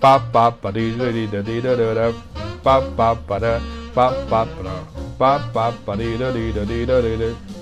[0.00, 2.14] 叭叭叭滴滴滴滴滴滴滴，
[2.62, 3.60] 叭叭叭的，
[3.94, 4.70] 叭叭叭的，
[5.16, 7.57] 叭叭叭滴滴滴滴滴滴滴。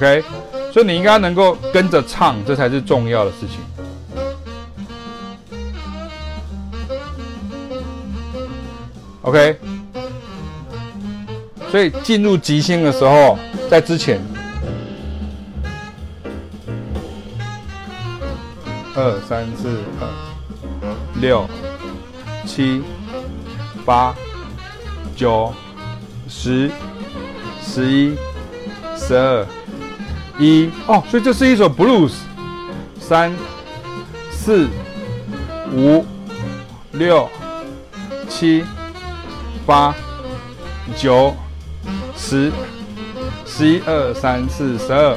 [0.00, 0.24] OK，
[0.72, 3.58] 所以你应该能够跟着唱，这才是重要的事情。
[9.20, 9.58] OK，
[11.70, 13.38] 所以进入即兴的时候，
[13.68, 14.18] 在之前，
[18.96, 21.46] 二三四五六
[22.46, 22.82] 七
[23.84, 24.14] 八
[25.14, 25.52] 九
[26.26, 26.70] 十
[27.62, 28.16] 十一
[28.96, 29.46] 十二。
[30.40, 32.12] 一哦，所以这是一首 blues，
[32.98, 33.32] 三、
[34.32, 34.66] 四、
[35.72, 36.04] 五、
[36.92, 37.28] 六、
[38.28, 38.64] 七、
[39.66, 39.94] 八、
[40.96, 41.36] 九、
[42.16, 42.50] 十、
[43.44, 45.16] 十一、二、三、四、十二。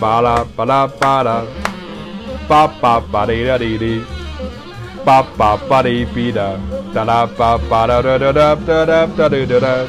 [0.00, 1.44] 巴拉巴拉巴拉
[2.48, 4.02] 巴巴巴巴巴巴拉巴拉巴巴巴巴哩啦哩哩
[5.04, 6.58] 巴巴巴哩比啦
[6.94, 9.86] 哒啦巴巴啦哒哒哒哒哒哒哒哒。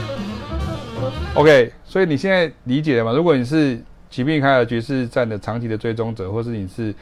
[1.34, 3.14] OK，所以你现在理解了吗？
[3.14, 6.94] 如果你是齐比凯尔爵士站的长期的追踪者，或是你是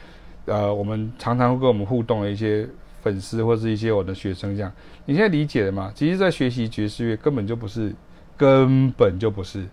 [0.46, 2.66] 呃，我们常常会跟我们互动的一些。
[3.02, 4.70] 粉丝或是一些我的学生，这样
[5.06, 5.90] 你现在理解了吗？
[5.94, 7.94] 其实，在学习爵士乐根本就不是，
[8.36, 9.64] 根本就不是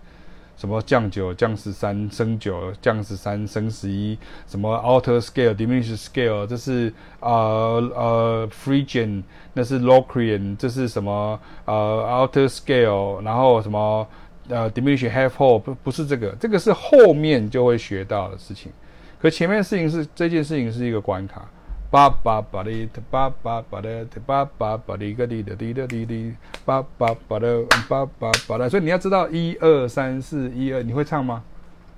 [0.58, 9.22] 什么降九、降十三、升九、降十三、升十一，什么 alter scale、diminished scale，这是呃呃 Phrygian，
[9.54, 11.74] 那是 Locrian，这是什么呃
[12.10, 14.06] alter scale，然后什么
[14.48, 18.72] 呃 diminished half h o l e 不不是这个，这个是后面就会学到的事情。
[19.20, 21.48] 可前面事情是这件事情是一个关卡。
[21.90, 26.34] 巴巴巴哩，巴巴巴哩，巴巴巴哩个哩的哩的哩哩，
[26.66, 28.68] 巴巴巴的巴巴巴的。
[28.68, 31.42] 所以你要知道一二三四一二，你会唱吗？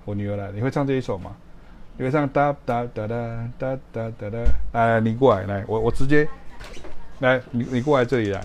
[0.04, 1.34] 我女儿来，你会唱这一首吗？
[1.96, 4.38] 你会唱哒哒哒哒哒哒哒哒。
[4.72, 6.28] 来，你过来，来，我我直接
[7.18, 8.40] 来，你你过来这里来，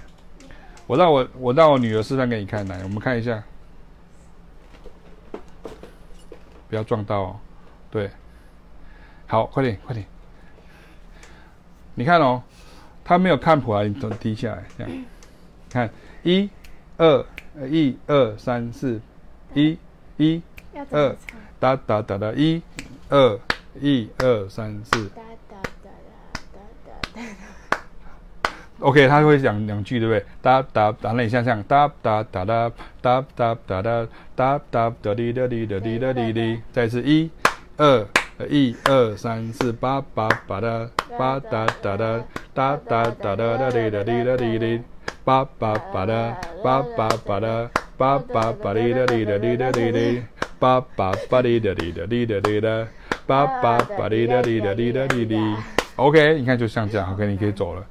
[0.87, 3.43] 我让我我让我女儿示范给你看，来，我们看一下，
[6.67, 7.35] 不要撞到哦，
[7.91, 8.09] 对，
[9.27, 10.03] 好，快点快点。
[11.95, 12.43] 你看哦，
[13.03, 15.05] 他没有看谱啊，你从低下来这样，
[15.69, 15.89] 看
[16.23, 16.49] 一、
[16.97, 17.25] 二、
[17.69, 18.99] 一、二、三、四，
[19.53, 19.77] 一、
[20.17, 20.41] 一、
[20.91, 21.15] 二，
[21.59, 22.61] 哒哒哒哒，一、
[23.09, 23.39] 二、
[23.79, 25.07] 一、二、三、四。
[25.09, 25.89] 哒哒哒
[26.53, 26.59] 哒
[27.15, 27.21] 哒哒
[28.79, 30.25] OK，他会讲两句，对不对？
[30.41, 32.69] 哒哒哒，那你像这样，哒哒哒哒，
[33.01, 37.31] 哒哒哒哒，哒哒哒滴哒滴哒滴哒滴滴，再一次一、
[37.77, 38.05] 二。
[38.49, 44.81] 一二三四八八八哒八哒哒哒哒哒哒哒哩哒滴哒哩哩
[45.23, 50.21] 八八八哒八八八哒八八八滴哒滴哒滴哒滴滴
[50.59, 52.87] 八八八滴哒滴哒滴哒滴哒
[53.25, 55.55] 八八八滴哒滴哒滴哒滴滴。
[55.95, 57.85] OK，你看就像这样，OK，你可以走了。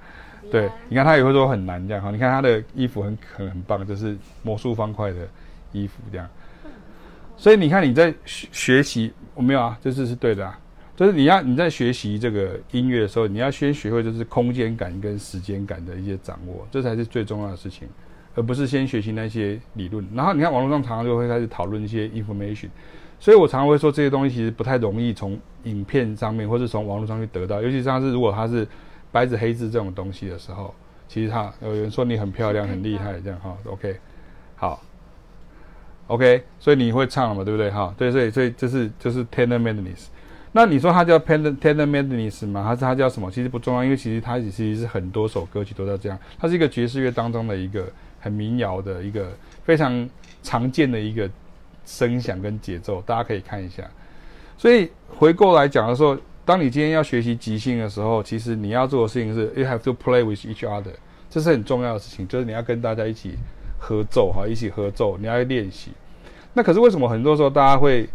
[0.50, 2.10] 对，你看他也会说很难这样哈。
[2.10, 5.26] 你看他的衣服很很很棒，就是魔术方块的
[5.72, 6.28] 衣服这样。
[7.38, 10.58] 所以你看你在学学习，我没有啊，这次是对的啊，
[10.96, 17.88] 就是你要你在学习这个音乐的时候，你要先学会就是空间感跟时间感的一些掌握，这才是最重要的事情，
[18.34, 20.06] 而不是先学习那些理论。
[20.14, 22.68] 然后你看网络上常常就会开始讨论一些 information，
[23.18, 28.66] 所以我常常会说这些东西其实不太容易从影片上面或是从网络上去得到，尤其像是如果它是
[29.10, 30.72] 白纸黑字这种东西的时候，
[31.08, 33.96] 其实它有人说你很漂亮很厉害这样哈，OK，
[34.54, 34.80] 好。
[36.06, 37.42] OK，所以你会唱了嘛？
[37.42, 37.70] 对不对？
[37.70, 40.08] 哈，对，所以所以这是就是 Tender Madness。
[40.52, 42.62] 那你说它叫 Tender Tender Madness 吗？
[42.62, 43.30] 还是它叫什么？
[43.30, 46.18] 其实不重要，因为其实它其实是很多首歌曲都在这样。
[46.38, 47.86] 它是一个爵士乐当中的一个
[48.20, 49.32] 很民谣的一个
[49.64, 50.08] 非常
[50.42, 51.28] 常见的一个
[51.86, 53.82] 声响跟节奏，大家可以看一下。
[54.58, 60.94] 所以回过来讲的时候，当你今天要学习即兴的时候，其实你要做的事情是 You have to play with each other，
[61.30, 63.38] 这是很重要的事情，就是你要跟大家一起。
[63.84, 65.90] 合奏哈，一起合奏，你要练习。
[66.54, 68.08] 那可是为什么很多时候大家会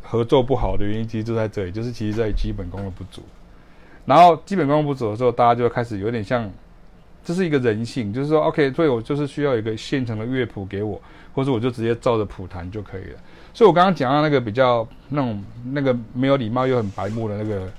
[0.00, 3.20] 合奏不好的原因，其实就在这里，就是其实在基本功的不足。
[4.06, 6.48] 然后基本功不足的时候，大家就开始有点像，
[7.24, 11.00] 这是一个人性，就是说，OK，所以我就是需要一个现成的乐谱给我，
[11.34, 13.18] 或者我就直接照着谱弹就可以了。
[13.52, 15.42] 所以我刚刚讲到那个比较那种
[15.72, 17.72] 那个没有礼貌又很白目的那个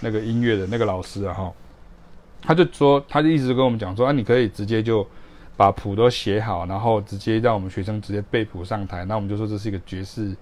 [0.00, 1.52] 那个音乐的那个老师啊，哈，
[2.40, 5.06] 他就说，他就一直跟我们讲说，啊，你可以直接就。
[5.60, 10.34] 把谱都写好，然后直接让我们学生直接背谱上台，那我们就说这是一个爵士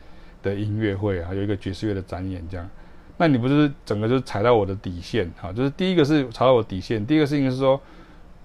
[0.45, 2.71] 的音乐会啊，有一个爵士乐的展演这样。
[3.17, 5.53] 那你不是整个就是踩到我的底线哈？
[5.53, 7.81] 就是第一个是踩到我底线，第一个事情是说，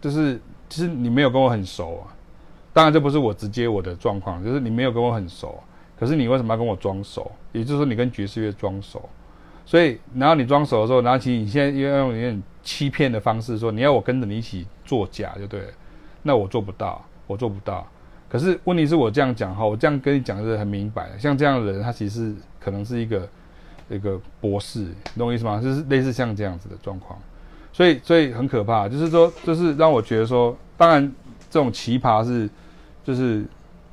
[0.02, 2.10] 就是其实你没有跟我很熟啊。
[2.74, 5.64] 当然这不是我直接我的状况，就是你没有跟我很熟，
[6.00, 7.32] 可是你为什么要跟我装熟？
[7.52, 9.08] 也就是说你跟爵士乐装熟，
[9.64, 15.68] 所以然后你装熟的时候，然后其实你现在要用一点欺骗的方式说，你要我跟着你一起作假就对了。
[16.24, 17.88] 那我做不到，我做不到。
[18.28, 21.12] 可是问题是我这样讲哈，我这样跟你讲是很明白。
[21.20, 23.30] 像这样的人，他其实可能是一个
[23.90, 25.62] 一个博士，你懂我意思吗？
[25.62, 27.20] 就是类似像这样子的状况，
[27.72, 28.90] 所以所以很可怕。
[28.90, 31.04] 就是说，就是让我觉得说，当然
[31.52, 32.50] 这种奇葩是
[33.04, 33.46] 就是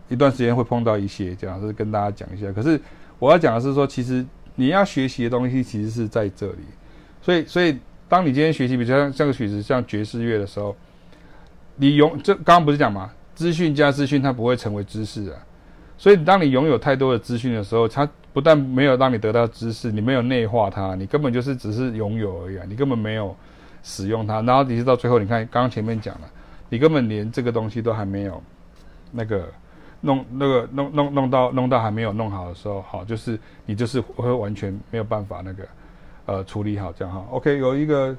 [0.08, 2.50] 一段时间会碰到一些这样，就是跟大家讲一下。
[2.52, 2.80] 可是
[3.18, 4.24] 我要讲的是说，其实
[4.54, 6.64] 你要学习的东西其实是在这里。
[7.20, 7.78] 所以所以
[8.08, 10.74] 当你今天学习，比如像像个曲子，像爵士乐的时候，
[11.80, 13.10] 你拥这刚刚不是讲吗？
[13.34, 15.36] 资讯加资讯，它不会成为知识啊。
[15.96, 22.66] 所以，当你拥有太多的资讯的时候，它不但没有让你得到知识，你没有内化它，你根本就是只是拥有而已啊。
[22.68, 23.34] 你根本没有
[23.82, 26.28] 使用它，然后你是到最后，你看刚刚前面讲了，
[26.68, 28.42] 你根本连这个东西都还没有
[29.10, 29.48] 那个
[30.02, 35.68] 弄那个弄弄弄到弄到还没有弄好的时候，好，就是你就是会完全没有办法那个
[36.26, 37.24] 呃处理好这样哈。
[37.30, 38.14] OK，有一个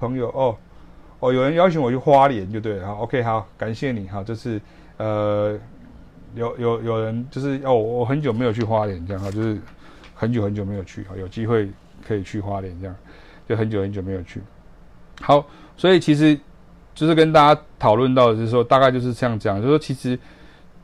[0.00, 0.56] 朋友哦。
[1.20, 2.86] 哦，有人邀请我去花莲，就对了。
[2.86, 4.06] 好，OK，好，感谢你。
[4.08, 4.60] 好，就是
[4.98, 5.58] 呃，
[6.34, 9.58] 有有有人就是哦，我很久没有去花莲，这样哈，就是
[10.14, 11.68] 很久很久没有去，有机会
[12.06, 12.94] 可以去花莲，这样
[13.48, 14.40] 就很久很久没有去。
[15.20, 15.44] 好，
[15.76, 16.38] 所以其实
[16.94, 20.16] 就是跟大家讨论到的就是说，大概就是像这样，就是说其实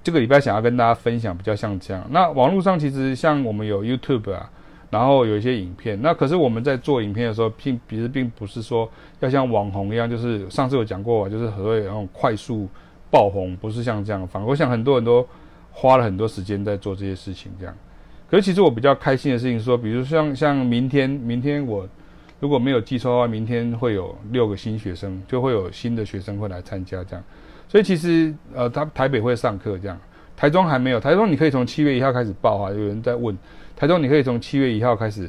[0.03, 2.05] 这个礼拜想要跟大家分享比较像这样。
[2.11, 4.51] 那网络上其实像我们有 YouTube 啊。
[4.95, 8.89] 然后有一些影片，那可是我们在做影片的时候，并其实并不是说
[9.19, 12.69] 要像网红一样，就是上次有讲过，就是很多那种快速
[13.11, 14.25] 爆红，不是像这样。
[14.25, 15.27] 反而我想很多人都
[15.73, 17.75] 花了很多时间在做这些事情，这样。
[18.31, 21.89] 可是其实我比较开心的事情是说，比如像像明天，明天我
[22.39, 27.25] 如果没有记错的话，明天会有六个新学生，就会有新的学生会来参加这样。
[27.67, 29.99] 所以其实呃，他台北会上课这样，
[30.37, 32.71] 台中还没有，台中你可以从七月一号开始报啊。
[32.71, 33.37] 有人在问。
[33.77, 35.29] 台中，你可以从七月一号开始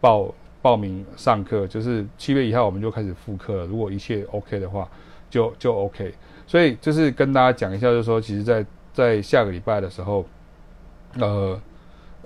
[0.00, 3.66] 报报名上课，就是七月一号我们就开始复课了。
[3.66, 4.86] 如果一切 OK 的话，
[5.30, 6.12] 就就 OK。
[6.46, 10.26] 所以就是跟大家讲一下，就是说，其实在，在下个礼拜的时候，
[11.18, 11.60] 呃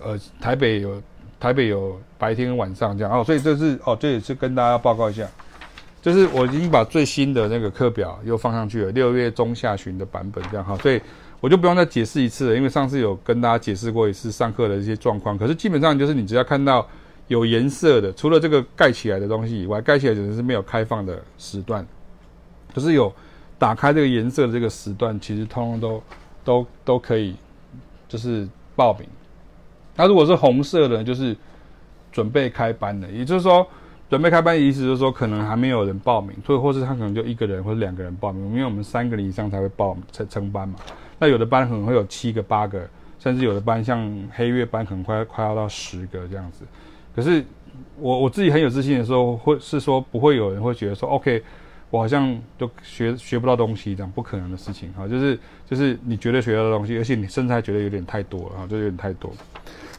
[0.03, 1.03] 呃，台北有
[1.39, 3.23] 台北有白天晚上这样哦。
[3.23, 5.27] 所以这是哦，这也是跟大家报告一下，
[6.03, 10.77] 就是我已经把最新的那个课表又放上去了，六月中下旬的版本这样哈。
[10.79, 11.01] 所以。
[11.41, 15.37] 我就不用再解释一次了，因为上次有跟大家解释过一次上课的一些状况。
[15.39, 16.87] 可是基本上就是你只要看到
[17.29, 21.87] 有颜色的，除了这个盖起来的东西以外，盖起来只是没有开放的时段。
[22.75, 23.13] 可是有
[23.59, 26.03] 打开这个颜色的这个时段，其实通通都
[26.45, 27.35] 都都可以，
[28.07, 29.09] 就是报名。
[29.97, 31.37] 那如果是红色的，就是
[32.13, 33.67] 准备开班的，也就是说
[34.09, 40.77] 准备开班的意思就是说可能还没有人报名，所以或是他可能就一个人或者两个人报名，因为我们三个人以上才会报成成班嘛。
[41.21, 46.65] 那有的班可能会有七个、八个，甚至有的班像黑月班可能快快要到十个这样子。
[47.15, 47.45] 可是
[47.99, 51.43] 我我自己很有自信的时候，会是说不会有人会觉得说，OK，
[51.91, 55.07] 我好像都学学不到东西这样，不可能的事情哈。
[55.07, 59.31] 就是就是你绝对学到的东西，而且你甚至还觉得有点太多了哈，就有点太多。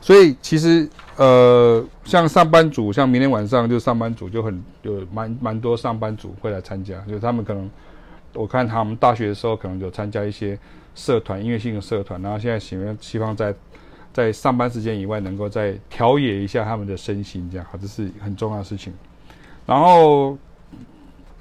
[0.01, 7.69] 所以其实呃，像上班族，像明天晚上就上班族就很有蛮蛮多上班族会来参加，就是他们可能
[8.33, 10.57] 我看他们大学的时候可能有参加一些。
[10.93, 13.53] 社团音乐性的社团，然后现在希望希望在
[14.13, 18.93] 在上班时间以外，能够再调冶一下他们的身心，这样好，这是很重要的事情。
[19.65, 20.37] 然后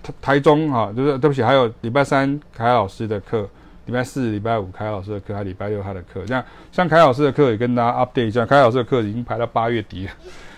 [0.02, 3.48] 台台中哈，就是对不起，还有礼拜三凯老师的课，
[3.86, 6.24] 礼拜四、礼拜五凯老师的课，还有礼拜六他的课。
[6.24, 10.12] 这样像凯老师的课也跟大家 update 一下，凯老师的课已经排到八月底了，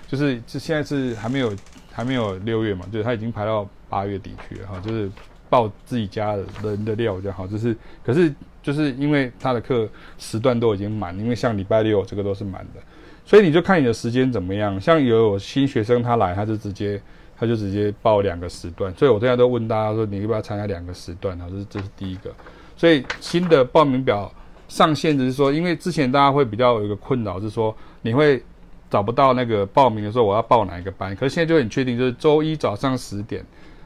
[0.06, 1.52] 就是就现在是还没有
[1.92, 5.10] 还没有六月嘛，就是他已经排到八月底去了哈，就是
[5.52, 8.32] 报自己家的人的料就好，就是可是。
[8.62, 9.88] 就是因为他的课
[10.18, 12.80] 时段都已经满，因为像礼拜六这个都是满的，
[13.24, 14.80] 所以你就看你的时间怎么样。
[14.80, 17.02] 像有新学生他来，他就直接
[17.36, 18.94] 他就直接报两个时段。
[18.94, 21.36] 所以我现在都问大家说，你要不要参加两个时段？
[21.40, 22.32] 好，这是这是第一个。
[22.76, 24.32] 所以新的报名表
[24.68, 28.40] 上线只是说，因为之前大家会比较有一个困扰，是说你会
[28.88, 31.16] 找不到那个报名的时候，我要报哪一个班？
[31.16, 33.44] 可是现在就很确定，就是周一早上十点，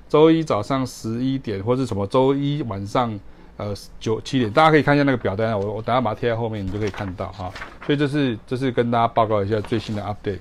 [0.09, 3.19] 周一早上十一点，或是什么周一晚上。
[3.59, 7.51] 呃，九七点，大家可以看一下那个表单，我我等下把它贴在后面，你就可以看到哈。
[7.87, 10.41] 所以这是这是跟大家报告一下最新的 update，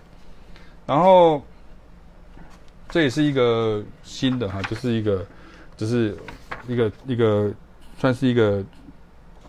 [0.86, 1.41] 然后
[2.89, 5.26] 这也是一个新的哈，就是一个
[5.78, 6.13] 就是
[6.68, 7.49] 一个一个
[7.97, 8.61] 算是一个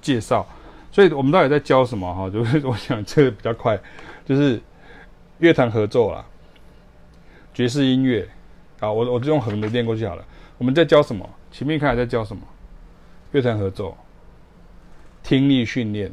[0.01, 0.47] 介绍。
[0.93, 2.31] 所以我们到底在教什么哈？
[2.31, 3.77] 就是我想这个比较快，
[4.25, 4.63] 就是
[5.39, 6.25] 乐团合作啦，
[7.53, 8.29] 爵士音乐
[8.81, 10.25] 啊，我我就用横的念过去好了。
[10.59, 11.29] 我们在教什么？
[11.51, 12.43] 前面看还在教什么？
[13.33, 13.97] 乐团合奏、
[15.23, 16.13] 听力训练、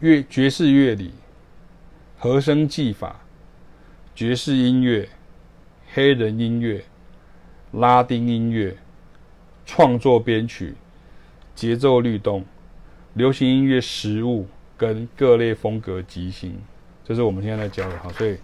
[0.00, 1.12] 乐爵士乐理、
[2.18, 3.20] 和声技法、
[4.14, 5.08] 爵士音乐、
[5.92, 6.84] 黑人音乐、
[7.72, 8.76] 拉丁音乐、
[9.64, 10.74] 创作编曲、
[11.54, 12.44] 节奏律动、
[13.14, 16.60] 流行音乐实务跟各类风格即兴，
[17.04, 18.36] 这是我们现在在教的哈，所以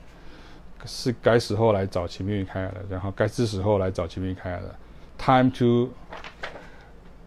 [0.87, 4.75] 是该时候来找秦明宇开来的，然后该是时候来找秦明宇开来的。
[5.19, 5.91] Time to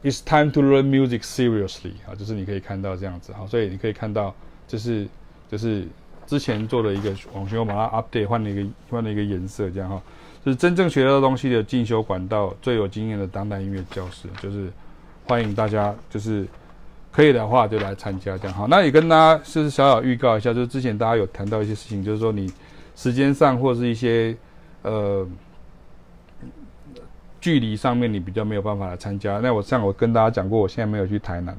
[0.03, 4.35] It's time to learn music seriously 啊，就是你可以看到这样子哈，所以你可以看到，
[4.67, 5.07] 就是
[5.49, 5.87] 就是
[6.27, 10.01] 之前做的一个网学，我把它 update 换了一个换了一个颜色，这样哈，
[10.43, 14.69] 就是真正学到东西的进修管道，最有经验的当代音乐教师，就是
[15.25, 16.45] 欢迎大家，就是
[17.09, 18.67] 可以的话就来参加这样哈。
[18.69, 22.51] 那也跟大家就是小小预告一下，就是之前大家有谈到一些事情，就是说你
[22.95, 24.35] 时间上或是一些
[24.81, 25.27] 呃。
[27.41, 31.53] 距离上面你比较没有办法来参加，那我像我跟大家讲过，我现在没有去台南，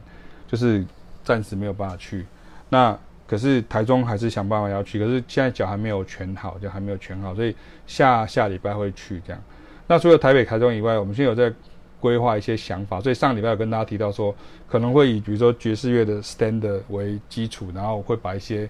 [0.49, 0.82] 就是
[1.22, 2.24] 暂时没有办法去。
[2.70, 7.55] 那可是台中还是想办法要去，可是现在脚还没有全好，就还没有全好，所以
[7.87, 9.43] 下下礼拜会去这样。
[9.87, 11.55] 那除了台北、台中以外，我们现在有在
[12.01, 14.35] 规划一些想法，所以上礼拜有跟大家提到说，
[14.66, 18.66] 可能会以比如说爵士乐的 standard 为基础，然后会把一些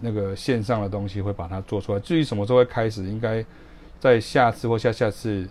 [0.00, 2.00] 那个线上的东西会把它做出来。
[2.00, 3.44] 至于什么时候会开始，应该
[4.00, 5.46] 在下次或下下次。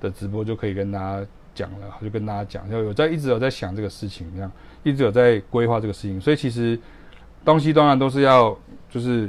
[0.00, 1.26] 的直播就可以跟大家
[1.56, 4.48] 讲了，就跟大家讲，就有在一直有在想这个事情，这样
[4.84, 6.78] 一直有在规划这个事情，所以其实
[7.44, 8.56] 东西当然都是要
[8.88, 9.28] 就是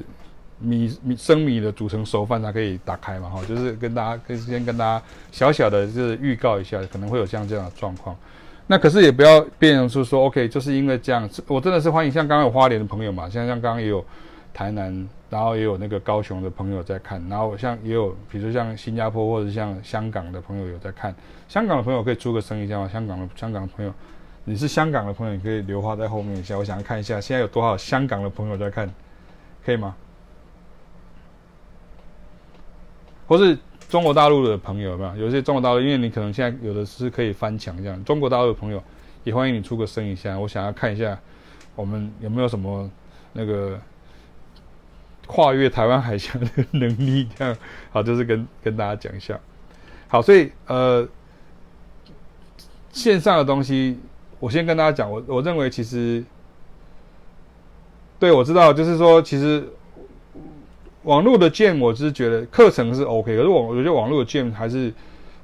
[0.60, 8.16] 米米生米的煮成熟饭才可以打开嘛，哈，就是跟大家跟先跟大家小小的就是预告一下，可能会有像这样的状况，
[8.68, 14.06] 那可是也不要变成是说 OK，就是因为这样，我真的是欢迎像刚刚有花莲的朋友嘛，像像刚刚也有
[14.60, 15.10] 台南。
[15.30, 21.14] 然后也有那个高雄的朋友在看，然后像也有，比如像新加坡或者像香港的朋友有在看。
[21.48, 22.90] 香港的朋友可以出个声一下吗？
[22.92, 23.94] 香港的香港朋友，
[24.44, 26.58] 你是香港的朋友，你可以留话在后面一下。
[26.58, 28.92] 我想要看一下现在有多少香港的朋友在看，
[29.64, 29.96] 可以吗？
[33.28, 33.56] 或是
[33.88, 35.16] 中国大陆的朋友有没有？
[35.26, 38.04] 有些中国大陆，因为你可能现在有的是可以翻墙这样。
[38.04, 38.82] 中国大陆的朋友
[39.24, 41.20] 也欢迎你出个声一下，我想要看一下
[41.76, 42.90] 我们有没有什么
[43.32, 43.80] 那个。
[45.32, 47.56] 跨越台湾海峡的能力，这样
[47.92, 49.40] 好，就是跟跟大家讲一下。
[50.08, 51.08] 好，所以呃，
[52.92, 54.00] 线上的东西，
[54.40, 56.24] 我先跟大家讲，我我认为其实，
[58.18, 59.64] 对，我知道，就是说，其实
[61.04, 64.92] 网络的建我是觉得课程是 OK，可是我我觉得网络的建还是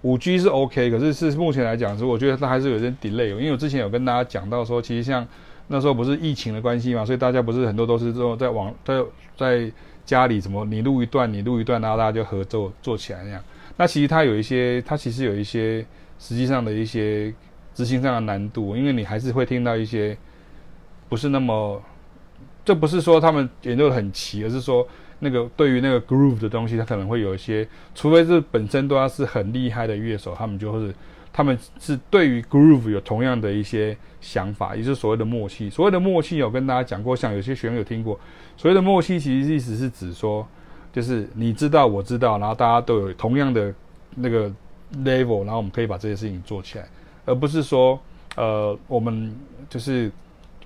[0.02, 5.28] 五 G 是 OK，可是是目前来讲是，我觉得它还是有点 delay，因为我之前有跟大家讲到说，其实像。
[5.68, 9.04] 那时候不是疫情的关系嘛，所以大家不是很多都是说在网在
[9.36, 9.72] 在
[10.06, 13.44] 家里什么你录一段你录一段，然后大家就合作做起来那样。
[13.78, 15.84] 那其实它有一些，它其实有一些
[16.20, 17.34] 实际上的一些
[17.74, 20.16] 执行上的难度，因为你还是会听到一些
[21.10, 21.82] 不是那么，
[22.64, 24.88] 这不是说他们研究的很齐，而是说
[25.20, 30.94] 那个对于那个 groove 的东西，它可能会有一些，除非是本身都要是很厉害的乐手，他们就会是。
[31.38, 35.70] 他们是对于 groove 有同样的一些想法，也就是所谓的默契。
[35.70, 38.18] 所谓的默契，有跟大家讲过，像有些学员有听过。
[38.56, 40.48] 所谓的默契，其实意思是指说，
[40.94, 43.74] 就是你知道，我知道，然后大家都有同样的
[44.16, 44.50] 那个
[45.04, 46.88] level，然后我们可以把这些事情做起来，
[47.26, 48.00] 而不是说，
[48.38, 49.36] 呃，我们
[49.70, 50.10] 就是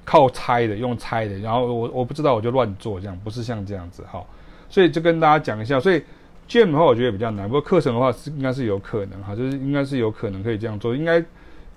[0.05, 4.23] 靠猜的，用猜的，然后我我不知道我就乱做，这样不是像这样子哈。
[4.69, 6.03] 所以就跟大家讲一下，所以。
[6.49, 7.47] Jam 的话，我觉得也比较难。
[7.47, 10.95] 不过课程的话是应该是有可能哈，就是应该是有可能可以这样做。
[10.95, 11.23] 应该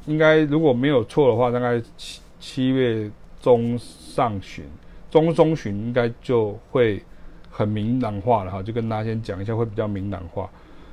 [0.06, 3.10] 应该如果没有错的话，大概七七月
[3.42, 4.64] 中上旬、
[5.10, 7.02] 中中旬应该就会
[7.50, 8.62] 很明朗化了哈。
[8.62, 10.48] 就跟大家先讲一下，会比较明朗化。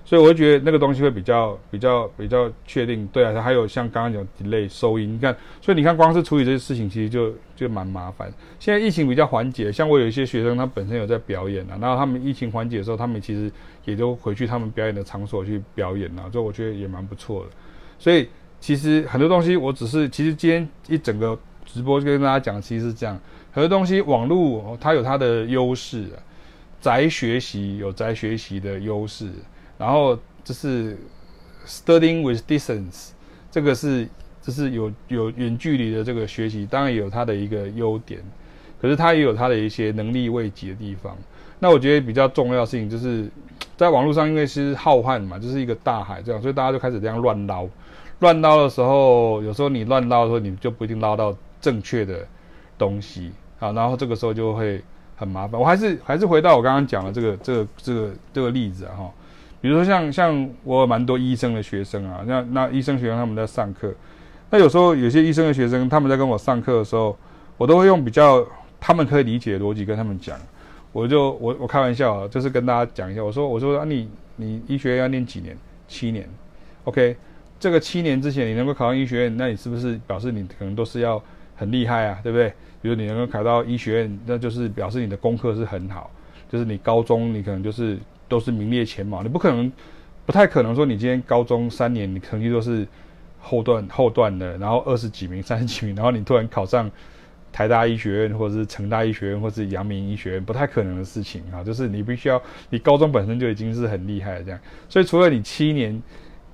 [0.09, 3.05] 所以我会觉得那个东西会比较比较比较确定。
[3.13, 8.33] 对啊，还有像刚刚讲 delay 收音，你看，所以你看光是处理这些事情，其实就就蛮麻烦。
[8.57, 13.51] 现在疫情比较缓解，像我有一些学生，他本身有在表演啊，然后他们疫情缓解的时候，他们其实。
[13.85, 17.49] 也都回去他们表演的场所去表演了，所以我觉得也蛮不错的。
[17.97, 18.29] 所以
[18.59, 23.19] 其实很多东西，我只是其实今天一整个直播就跟大家讲，其实是这样，
[23.51, 26.21] 很多东西网络它有它的优势，啊
[26.79, 29.31] 宅学习有宅学习的优势，
[29.79, 30.95] 然后就是
[31.65, 33.09] studying with distance，
[33.49, 34.07] 这个是
[34.43, 38.21] 就是有有远距离的这个学习，当然也有它的一个优点，
[38.79, 41.17] 可是它也有它的一些能力未及的地方。
[41.57, 43.27] 那我觉得比较重要的事情就是。
[43.75, 47.65] 在网络上，因为是浩瀚嘛，就是一个大海这样，所以大家就开始这样乱捞。
[48.19, 52.27] 乱捞的时候，有时候你乱捞的时候，你就不一定捞到正确的
[52.77, 53.71] 东西啊。
[53.71, 54.83] 然后这个时候就会
[55.15, 55.57] 很麻烦。
[55.57, 59.11] 我还是还是回到我刚刚讲的这个这个这个这个例子啊哈。
[59.61, 63.93] 比如说像像我有蛮多医生的学生啊，那那医生学生他们在上课，
[64.49, 67.17] 那有时候有些医生的学生他们在跟我上课的时候，
[67.57, 68.45] 我都会用比较
[68.79, 70.39] 他们可以理解的逻辑跟他们讲。
[70.91, 75.55] 我就我我开玩笑啊，就是跟大家讲一下，我说我说啊你你医学院要念几年？
[75.87, 76.29] 七年
[76.83, 77.15] ，OK，
[77.59, 81.19] 这个七年之前你能够考上医学院，那你是不是表示你可能都是要
[81.55, 82.53] 很厉害啊，对不对？
[82.81, 86.11] 比如你能够考到医学院，那就是表示你的功课是很好，
[86.47, 87.97] 就是你高中你可能就是
[88.29, 89.69] 都是名列前茅，你不可能，
[90.25, 92.87] 不太可能说你今天高中三年你成绩都是
[93.39, 96.89] 后段后段的，然后二十几名、三十几名，然后你突然考上
[97.51, 106.01] 台大医学院或者是成大医学院或者是阳明医学院，不太可能的事情啊，就是你必须要你高中本身就已经是很厉害的这样，所以除了你七年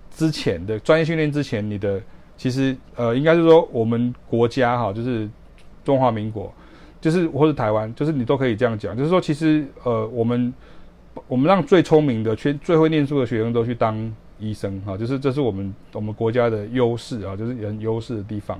[0.09, 2.01] 之前的专业训练之前，你的
[2.35, 5.29] 其实呃应该是说我们国家哈就是。
[5.85, 6.51] 中华民国，
[6.99, 10.51] 就是或是台湾，就是你都可以这样讲，就是说，其实呃，我们
[11.27, 18.59] 我们让最聪明的、最最会念书的学生都去当医生哈，就是这是我们我们国家的优势啊，就是人优势的地方。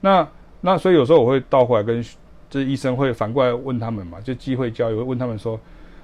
[0.00, 0.26] 那
[0.60, 2.04] 那所以有时候我会倒过来跟
[2.50, 5.58] 这医生会反过来问他们嘛，就机会教育会问他们说，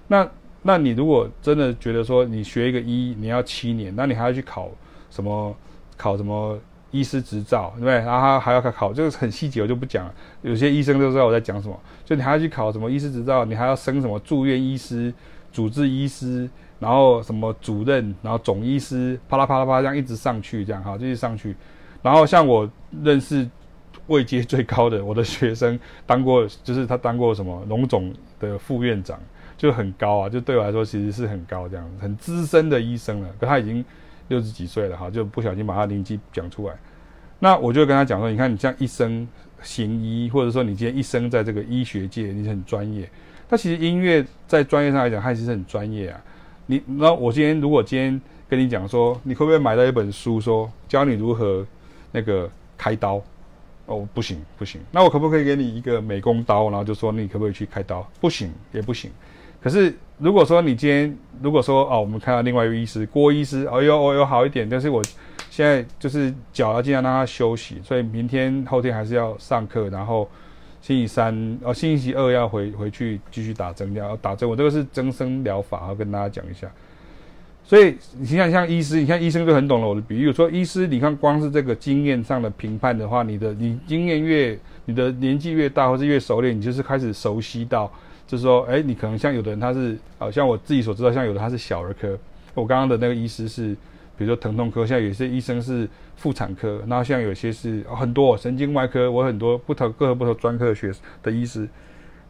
[0.07, 0.29] 那
[0.63, 4.71] 那你如果真的觉得说你学一个医你要七年，那你还要去考
[5.11, 5.55] 什么
[5.97, 6.59] 考什么？
[6.91, 7.97] 医师执照，对不对？
[7.97, 10.15] 然后还要考考，这个很细节，我就不讲了。
[10.41, 15.13] 有些医生都知道我在讲什么，就你还要去考什么医师执照，你还要升什么住院医师、
[15.53, 16.49] 主治医师，
[16.79, 21.55] 然后什么主任，然后总医师，啪啦啪啦啪这样一直上去，这样哈，一直上去。
[22.03, 22.71] 然后像我
[23.03, 23.49] 认识
[24.07, 29.19] 位阶最高的我的学生，当过就是他当过什么龙总的副院长，
[29.57, 33.85] 就很高啊，就对我来说其实是很高这样，很资深的医生了，可他已经。
[34.29, 36.75] 六十几岁了哈，就不小心把他年纪讲出来。
[37.39, 39.27] 那我就跟他讲说，你看你这样一生
[39.63, 43.09] 行医，或者说你今天一生在这个医学界，你很专业。
[43.49, 46.21] 那其实音乐在专业上来讲，他其实很专业啊。
[46.67, 51.67] 你那我今天如果今天跟你讲说，你会不会买到一本书，说教你如何
[52.13, 53.23] 那个开刀？
[53.87, 54.79] 哦，不行不行。
[54.91, 58.07] 那我可不可以给你一个美工刀，然后就说你可不可以去开刀？
[58.21, 59.11] 不行也不行。
[59.63, 65.03] 可是，如果说你今天如果说哦，我们看到另外一位医师郭医师，哦哟哦哟好一点，但是我
[65.49, 70.29] 现在就是脚要尽量让他休息，所以明天后天还是要上课，然后
[70.81, 74.49] 星期三哦星期二要回回去继续打针，要打针。
[74.49, 76.71] 我这个是增生疗法，要跟大家讲一下。
[77.65, 87.93] 所以你想想像医师，你看医生就很懂了我的比喻，说医师，你看光是这个经验上的评判的话，你的你经验越你的年纪越大，或是越熟练，你就是开始熟悉到。
[88.27, 92.15] 就是说，哎，你可能像有的人他是，好像我自己所知道，像有的他是小儿科。
[92.53, 93.75] 我刚刚的那个医师是，
[94.19, 100.93] 比如说疼痛科，像有些医生是妇产科，然后像有些是很多神经外科，我很多不同各个不同专科的学
[101.23, 101.69] 的医师。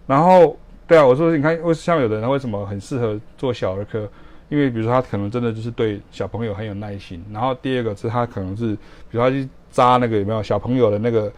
[0.06, 0.56] 然后，
[0.86, 4.08] 对啊，我说你看，为像有的人他为什么很适合做小儿科？
[4.50, 7.24] 因为比如说他可能真的就是对小朋友很有耐心。
[7.32, 8.74] 然后第二个是他可能是，
[9.10, 11.32] 比如他去扎那个有没有小朋友的那个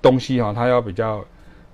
[0.00, 1.24] 东西哈，他要比较。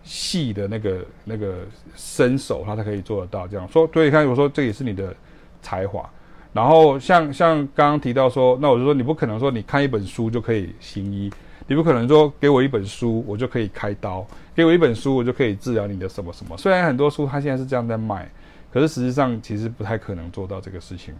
[0.02, 1.58] 细的那个那个
[1.94, 3.46] 身手，他才可以做得到。
[3.46, 5.14] 这样说，所以看我说这也是你的
[5.60, 6.10] 才华。
[6.52, 11.30] 然后像像刚刚提到说，那我就说你不可能说你看一本书就可以行医，
[11.66, 16.56] 你不可能说给我一本书我就可以开刀，给我一本书我就可以治疗你的什么什么。
[16.56, 18.28] 虽然很多书它现在是这样在卖，
[18.72, 21.14] 可是实际上其实不太可能做到这个事情。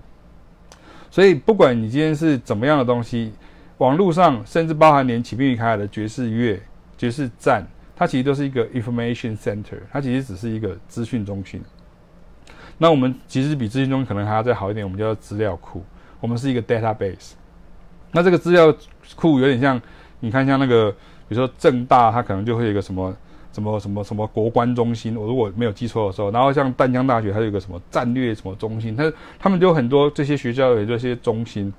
[1.11, 3.33] 所以不管你今天是怎么样的东西，
[3.79, 6.61] 网络上甚至包含连启明与凯尔的爵士乐、
[6.97, 7.67] 爵士站。
[7.97, 11.61] 它其实都是一个 information center，它其实只是一个资讯中心。
[12.83, 15.85] 那我们其实比资讯中可能还要再好一点，我们叫资料库。
[16.19, 17.33] 我们是一个 database。
[18.13, 18.75] 那这个资料
[19.15, 19.79] 库有点像，
[20.21, 20.91] 你看像那个，
[21.29, 23.15] 比如说政大，它可能就会有一个什么
[23.53, 25.15] 什么什么什么国关中心。
[25.15, 31.71] 我如果没有记错的时候，然后像淡江大学，它有一个什么战略什么中心，它他们就很多这些学校有这些中心。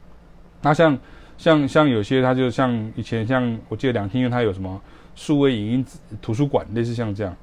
[0.62, 0.96] 那像
[1.38, 4.80] 像像有些，它就像以前像我记得两厅院，它有什么？
[5.14, 5.86] 数位影音
[6.22, 7.36] 图书馆类似像这样，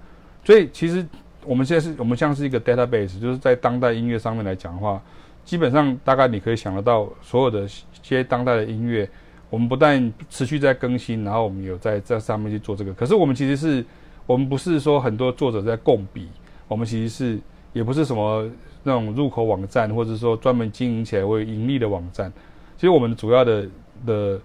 [0.42, 1.06] 所以其实
[1.48, 5.02] 我们现在是我们像是一个 database，就是在当代音乐上面来讲的话，
[5.44, 7.68] 基本上大概你可以想得到所有的一
[8.02, 9.08] 些当代的音乐，
[9.48, 12.92] 我们不但持续在更新，然后我们有在这上面去做这个。
[12.92, 13.84] 可是我们其实是，
[14.26, 16.28] 我们不是说很多作者在共笔，
[16.68, 17.38] 我们其实是
[17.72, 18.46] 也不是什么
[18.82, 22.30] 那种入口网站，或者说专门经营起来会盈利的网站。
[22.76, 23.66] 其实我们主要的
[24.04, 24.40] 的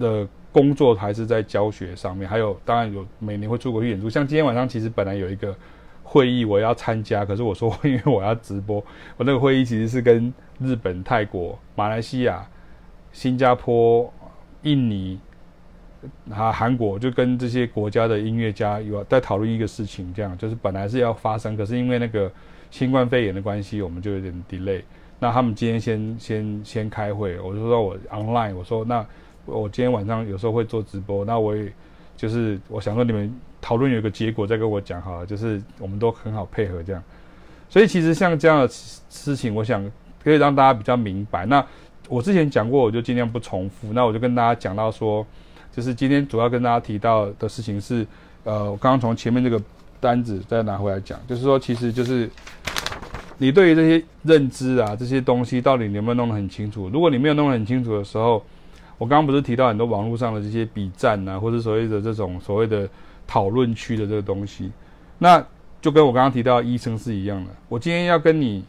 [0.00, 0.28] 的。
[0.56, 4.08] 工作还是在教学上面，还有当然有每年会出国去演出。
[4.08, 5.54] 像今天晚上其实本来有一个
[6.08, 8.76] 会议我要参加，可是我说 因为我要直播，
[9.16, 12.46] 我那个会议其实是跟日本、泰国、马来西亚、
[13.12, 14.12] 新加坡、
[14.62, 15.18] 印尼、
[16.30, 22.30] 啊韩国，就跟这些国家的音乐家有在讨论一个事情，这样就是本来是要发生，可是因为那个
[22.70, 24.82] 新冠肺炎的关系，我们就有点 delay。
[25.18, 29.04] 那他们今天先先先开会，我就说我 online，我说那。
[29.48, 31.72] 我今天晚上有时候会做直播，那我也
[32.16, 33.32] 就是我想说你们
[33.66, 37.02] 讨论有个结果再跟我讲好了，就是我们都很好配合这样。
[37.68, 39.84] 所以其实像这样的事情，我想
[40.22, 41.44] 可以让大家比较明白。
[41.46, 41.66] 那
[42.08, 43.92] 我之前讲过，我就尽量不重复。
[43.92, 45.26] 那我就跟大家讲到说，
[45.72, 48.06] 就是今天主要跟大家提到的事情是，
[48.44, 49.60] 呃，我刚刚从前面这个
[49.98, 52.30] 单子再拿回来讲，就是说，其实就是
[53.36, 56.88] 你对于这些认知啊，这些东西到底你有没有弄得很清楚？
[56.90, 58.40] 如果你没有弄得很清楚的时候，
[58.96, 62.88] 我刚刚不是提到很多网络上的这些笔战啊，或者所谓的这种所谓的
[63.26, 64.70] 讨论区的这个东西，
[65.18, 65.44] 那
[65.80, 67.50] 就跟我刚刚提到医生是一样的。
[67.68, 68.64] 我今天要跟你。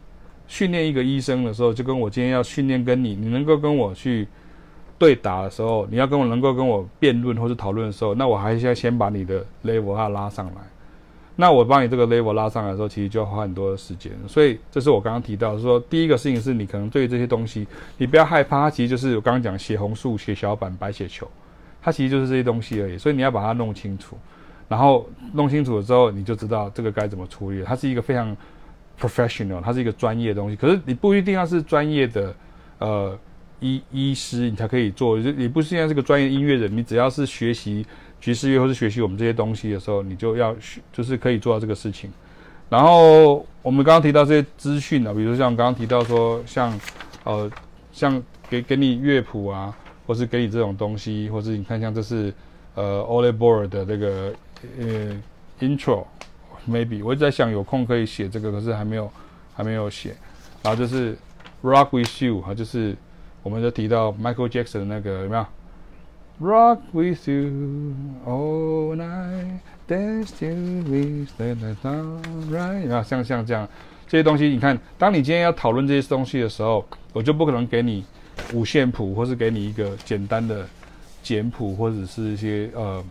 [0.50, 4.26] 训练一个医生的时候，就跟我今天要训练跟你，你能够跟我去
[4.98, 10.62] 对打的时候，你要跟我能够跟我辩论或者讨论的时候，那我还是要先把你的 level 要拉上来。
[11.36, 14.10] 那我帮你这个 level 拉上来的时候，其实就要花很多的时间。
[14.26, 17.66] 所以这是我刚刚提到说，第一个事情是你可能对这些东西，
[17.98, 21.30] 你不要害怕，它其实就是我刚刚讲血红素、血小板、白血球，
[21.82, 22.96] 它其实就是这些东西而已。
[22.96, 24.16] 所以你要把它弄清楚，
[24.68, 27.62] 然后弄清楚了之后，你就知道这个该怎么处理。
[27.64, 28.36] 它是一个非常。
[29.00, 32.34] professional，它是一个专业的东西，可是你不一定要是专业的，
[32.80, 33.16] 呃，
[33.60, 35.22] 医医师你才可以做。
[35.22, 37.86] 就你不是现在是个专业音乐人，你只要是学习
[38.20, 42.10] 爵士乐或是学习我们这些东西的时候，你就要学，就是可以做到这个事情。
[42.68, 46.80] 然后我们刚刚提到这些资讯啊，比如像刚刚提到说，像
[47.22, 47.48] 呃，
[47.92, 48.20] 像
[48.50, 49.72] 给给你乐谱啊，
[50.08, 52.34] 或是给你这种东西，或是你看像这是
[52.74, 54.34] 呃 o l e b o r 的这个
[54.78, 55.16] 呃
[55.60, 56.04] intro。
[56.68, 59.10] Maybe 我一直在想有空可以写这个，可是还没有，
[59.54, 60.14] 还没有写。
[60.62, 61.16] 然后就是
[61.62, 62.94] Rock with you 哈，就是
[63.42, 65.46] 我们就提到 Michael Jackson 那个有没有
[66.42, 67.94] ？Rock with you
[68.26, 72.80] all night, dance till we say the sunrise。
[72.82, 73.02] 有没有？
[73.02, 73.66] 像像这样
[74.06, 78.04] 这些东西，你看，当你今天要讨论这些东西的时候，我就不可能给你
[78.52, 80.66] 五线谱，或是给你一个简单的
[81.22, 83.02] 简谱，或者是一些呃，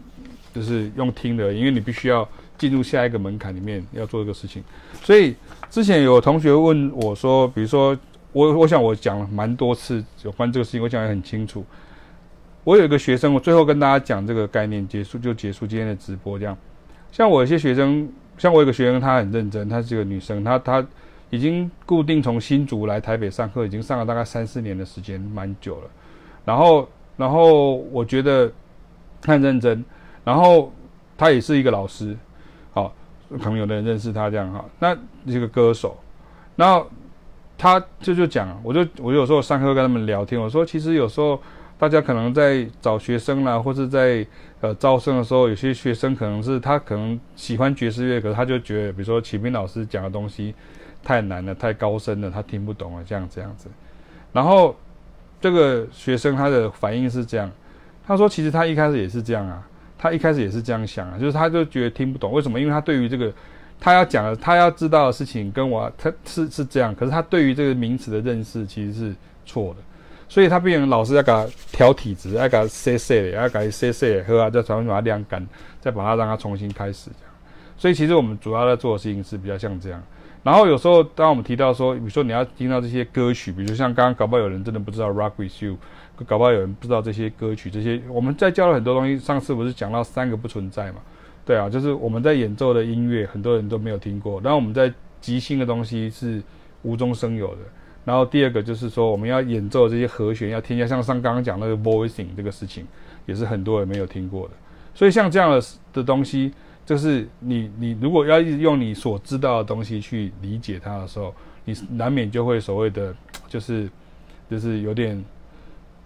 [0.58, 2.28] 就是用听的，因为你必须要。
[2.58, 4.64] 进入下一个门槛里面要做这个事情，
[5.04, 5.36] 所以
[5.70, 7.96] 之前有同学问我说，比如说
[8.32, 11.64] 我，我想我讲了蛮多次有关这个事情，我讲得很清楚。
[12.64, 16.40] 我有一个学生，我最后跟大家讲这个概念，结束就结束今天的直播。
[16.40, 16.58] 这样，
[17.12, 20.84] 像我有些学生，像我有个学生，她很认真，她是个女生，她她
[21.30, 25.90] 已经固定从新竹来台北上课，已经上了大概三四年的时间，蛮久了。
[26.44, 28.52] 然后，然后我觉得
[29.22, 29.86] 她很认真，
[30.28, 30.74] 然后
[31.16, 32.18] 他也是一个老师。
[32.74, 32.94] 好
[33.30, 34.96] 可能有的人认识他这样哈，那
[35.26, 35.98] 这个歌手，
[36.58, 36.84] 那
[37.58, 41.42] 他就就讲，我就我有时候上课跟他们聊天，我说其实有时候
[41.80, 44.26] 大家可能在找学生啦，或是在
[44.62, 50.54] 呃招生的时候，有些学生可能是他可能喜欢爵士乐，可是他就觉得，比如说启明老师讲的东西
[51.04, 53.70] 太难了，太高深了，他听不懂了，这样这样子。
[54.32, 54.76] 然后
[55.42, 57.50] 这个学生他的反应是这样，
[58.06, 59.68] 他说其实他一开始也是这样啊。
[59.98, 62.60] 他一开始也是这样想啊，就是他就觉得听不懂，为什么？
[62.60, 63.34] 因为他对于这个
[63.80, 69.16] 他要讲的、他要知道的事情跟我他是是这样，可是他对于这个名词的认识其实是
[69.46, 69.82] 错的，
[70.30, 75.46] 所以他变成老师要给他调体质，要给他塞塞的，要给他塞塞的，喝啊，再重新把它晾干，
[75.80, 77.34] 再把它让它重新开始这样。
[77.78, 80.02] 所以其实我们主要在做的事情是比较像这样。
[80.44, 85.74] 然后有时候当我们提到说，比如说你要听到这些歌曲，比如像刚刚搞不好有人真的不知道《Rock with You》。
[86.26, 89.20] 搞不好有人不知道这些歌曲，这些我们在教了很多东西。
[89.20, 91.00] 上次不是讲到三个不存在嘛？
[91.46, 94.42] 对啊，就是我们在演奏的音乐，很多人都没有听过。
[94.42, 94.92] 然后我们在
[95.22, 96.42] 即兴的东西是
[96.82, 97.62] 无中生有的。
[98.04, 102.86] 然后第二个就是说，我们要演奏这些和弦，要添加像上刚刚讲那个 voicing 这个事情，
[103.26, 104.54] 也是很多人没有听过的。
[104.94, 105.62] 所以像这样的
[105.94, 106.52] 的东西，
[106.86, 111.34] 就是你你如果要用你所知道的东西去理解它的时候，
[111.64, 113.16] 你难免就会所谓的
[113.48, 113.90] 就是
[114.50, 115.24] 就是有点。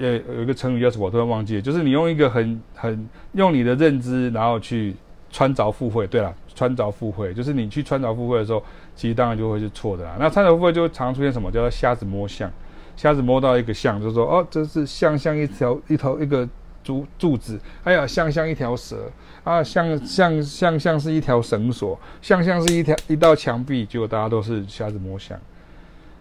[0.02, 1.06] 呃，有一个成语叫什么？
[1.06, 1.62] 我突然忘记了。
[1.62, 4.96] 就是你用一个很很用你的认知，然后去
[5.30, 6.08] 穿凿附会。
[6.08, 8.64] 对了，穿凿附会，就是你去穿凿附会的时候，
[8.96, 10.18] 其实当然就会是错的啦。
[10.20, 11.52] 那穿凿附会就常出现什么？
[11.52, 12.52] 叫做瞎子摸象。
[12.98, 16.48] 瞎子摸到一个象，就说哦，这是象像一条一头一个
[16.84, 19.10] 柱柱子，哎呀，象像一条蛇
[19.44, 25.40] 啊，像像像像是一条绳索，像像是一条一道墙壁，结果大家都是瞎子摸象。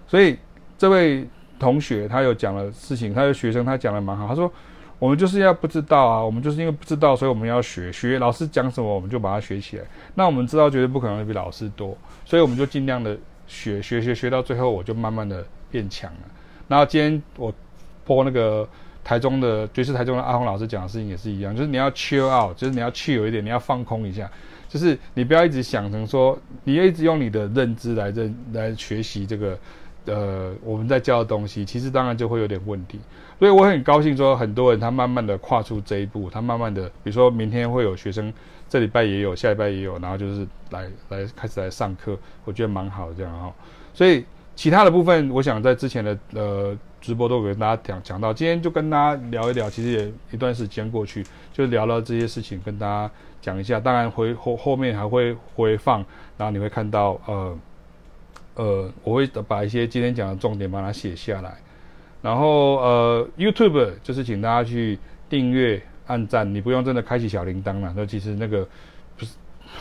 [0.06, 0.38] 所以
[0.76, 1.26] 这位。
[1.60, 4.26] 同学，他有讲了事情，他的学生他讲的蛮好。
[4.26, 4.50] 他说，
[4.98, 9.84] 我们就是要不知道啊，我们就是因为不知道，所以我们要学学老师讲什么，我们就把它学起来。
[10.14, 13.16] 那我们知道绝对不可能比老师多，所以我们就尽量的
[13.46, 16.20] 学学学学到最后，我就慢慢的变强了。
[16.66, 17.52] 然后今天我
[18.06, 18.66] 播那个
[19.04, 24.30] 台中的爵士台中的阿红老师讲的事情也是一样，就是你要 chill out，就是你要 chill 一点，你要放空一下，
[24.66, 29.58] 就是你不要一直想成说，你要一直用你的认知来认来学习这个。
[30.10, 32.98] 呃，我们在教的东西，其实当然就会有点问题，
[33.38, 38.32] 所以我很高兴说，很多人他慢慢的跨出这一步，他慢慢的，比如说明天会有学生，
[38.68, 43.52] 这礼拜也有，下礼拜也有，然后就是来来开始来上课，我觉得蛮好的这样哈。
[43.94, 44.24] 所以
[44.56, 53.10] 其他的部分，我想在之前的呃直播都有跟大家讲讲到，今天就跟大家聊一聊，其实也一段时间过去，就聊了这些事情，跟大家
[53.40, 53.80] 讲一下。
[53.80, 56.04] 当然回后后面还会回放，
[56.36, 57.56] 然后你会看到呃
[58.60, 61.56] 呃，我会把一些今天讲的重点把它写下来。
[62.20, 67.92] 然后呃，YouTube 就是请大家去订阅、按赞，你不用真的开启小铃铛了。
[67.96, 68.68] 那其实那个
[69.16, 69.32] 不是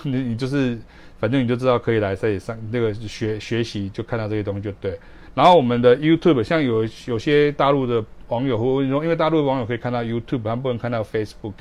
[0.03, 0.77] 你 你就是。
[1.19, 4.97] 反正你就知道可以来这里上那个学学习，就看到这些东西就对。
[5.35, 11.51] 然后我们的 YouTube，像有有些大陆的网友会问说，因为大陆的网友可以看到 YouTube，他们不能看到 Facebook，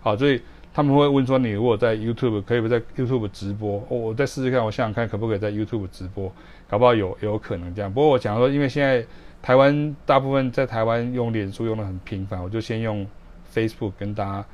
[0.00, 0.40] 好，所以
[0.72, 3.86] 他们会问说，你如果在 YouTube 可以不在 YouTube 直播？
[3.90, 6.32] 我再试试看，我想想看可不可以在 YouTube 直播，
[6.72, 7.92] 搞不好有有可能这样。
[7.92, 9.04] 不过我讲说，因为现在
[9.42, 13.06] 台湾大部分在台湾用脸书用的很频繁，我就先用
[13.54, 14.44] Facebook 跟大家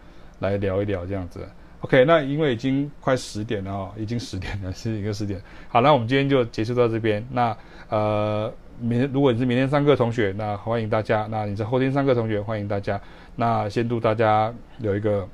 [0.40, 1.48] 来聊一聊这样子。
[1.82, 5.40] OK，那因为已经快十点了哦，已经十点了，是一个十点。
[5.68, 7.24] 好，那我们今天就结束到这边。
[7.30, 7.56] 那
[7.88, 13.00] 呃，明如果你是明天上课同学，那欢迎大家；那你是后天上课同学，欢迎大家。
[13.36, 15.24] 那先祝大家有一个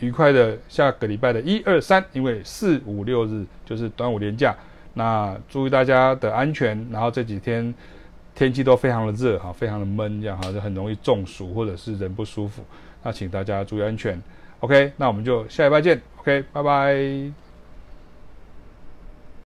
[0.00, 4.54] 愉快的下个礼拜的一二三，因为四五六日就是端午连假。
[4.94, 7.74] 那注意大家的安全，然后这几天
[8.34, 12.64] 天气都非常的热哈，非常的闷，这样哈就很容易中暑或者是人不舒服。
[13.02, 14.20] 那请大家注意安全。
[14.60, 16.00] OK，那我们就下礼拜见。
[16.18, 17.43] OK，拜拜。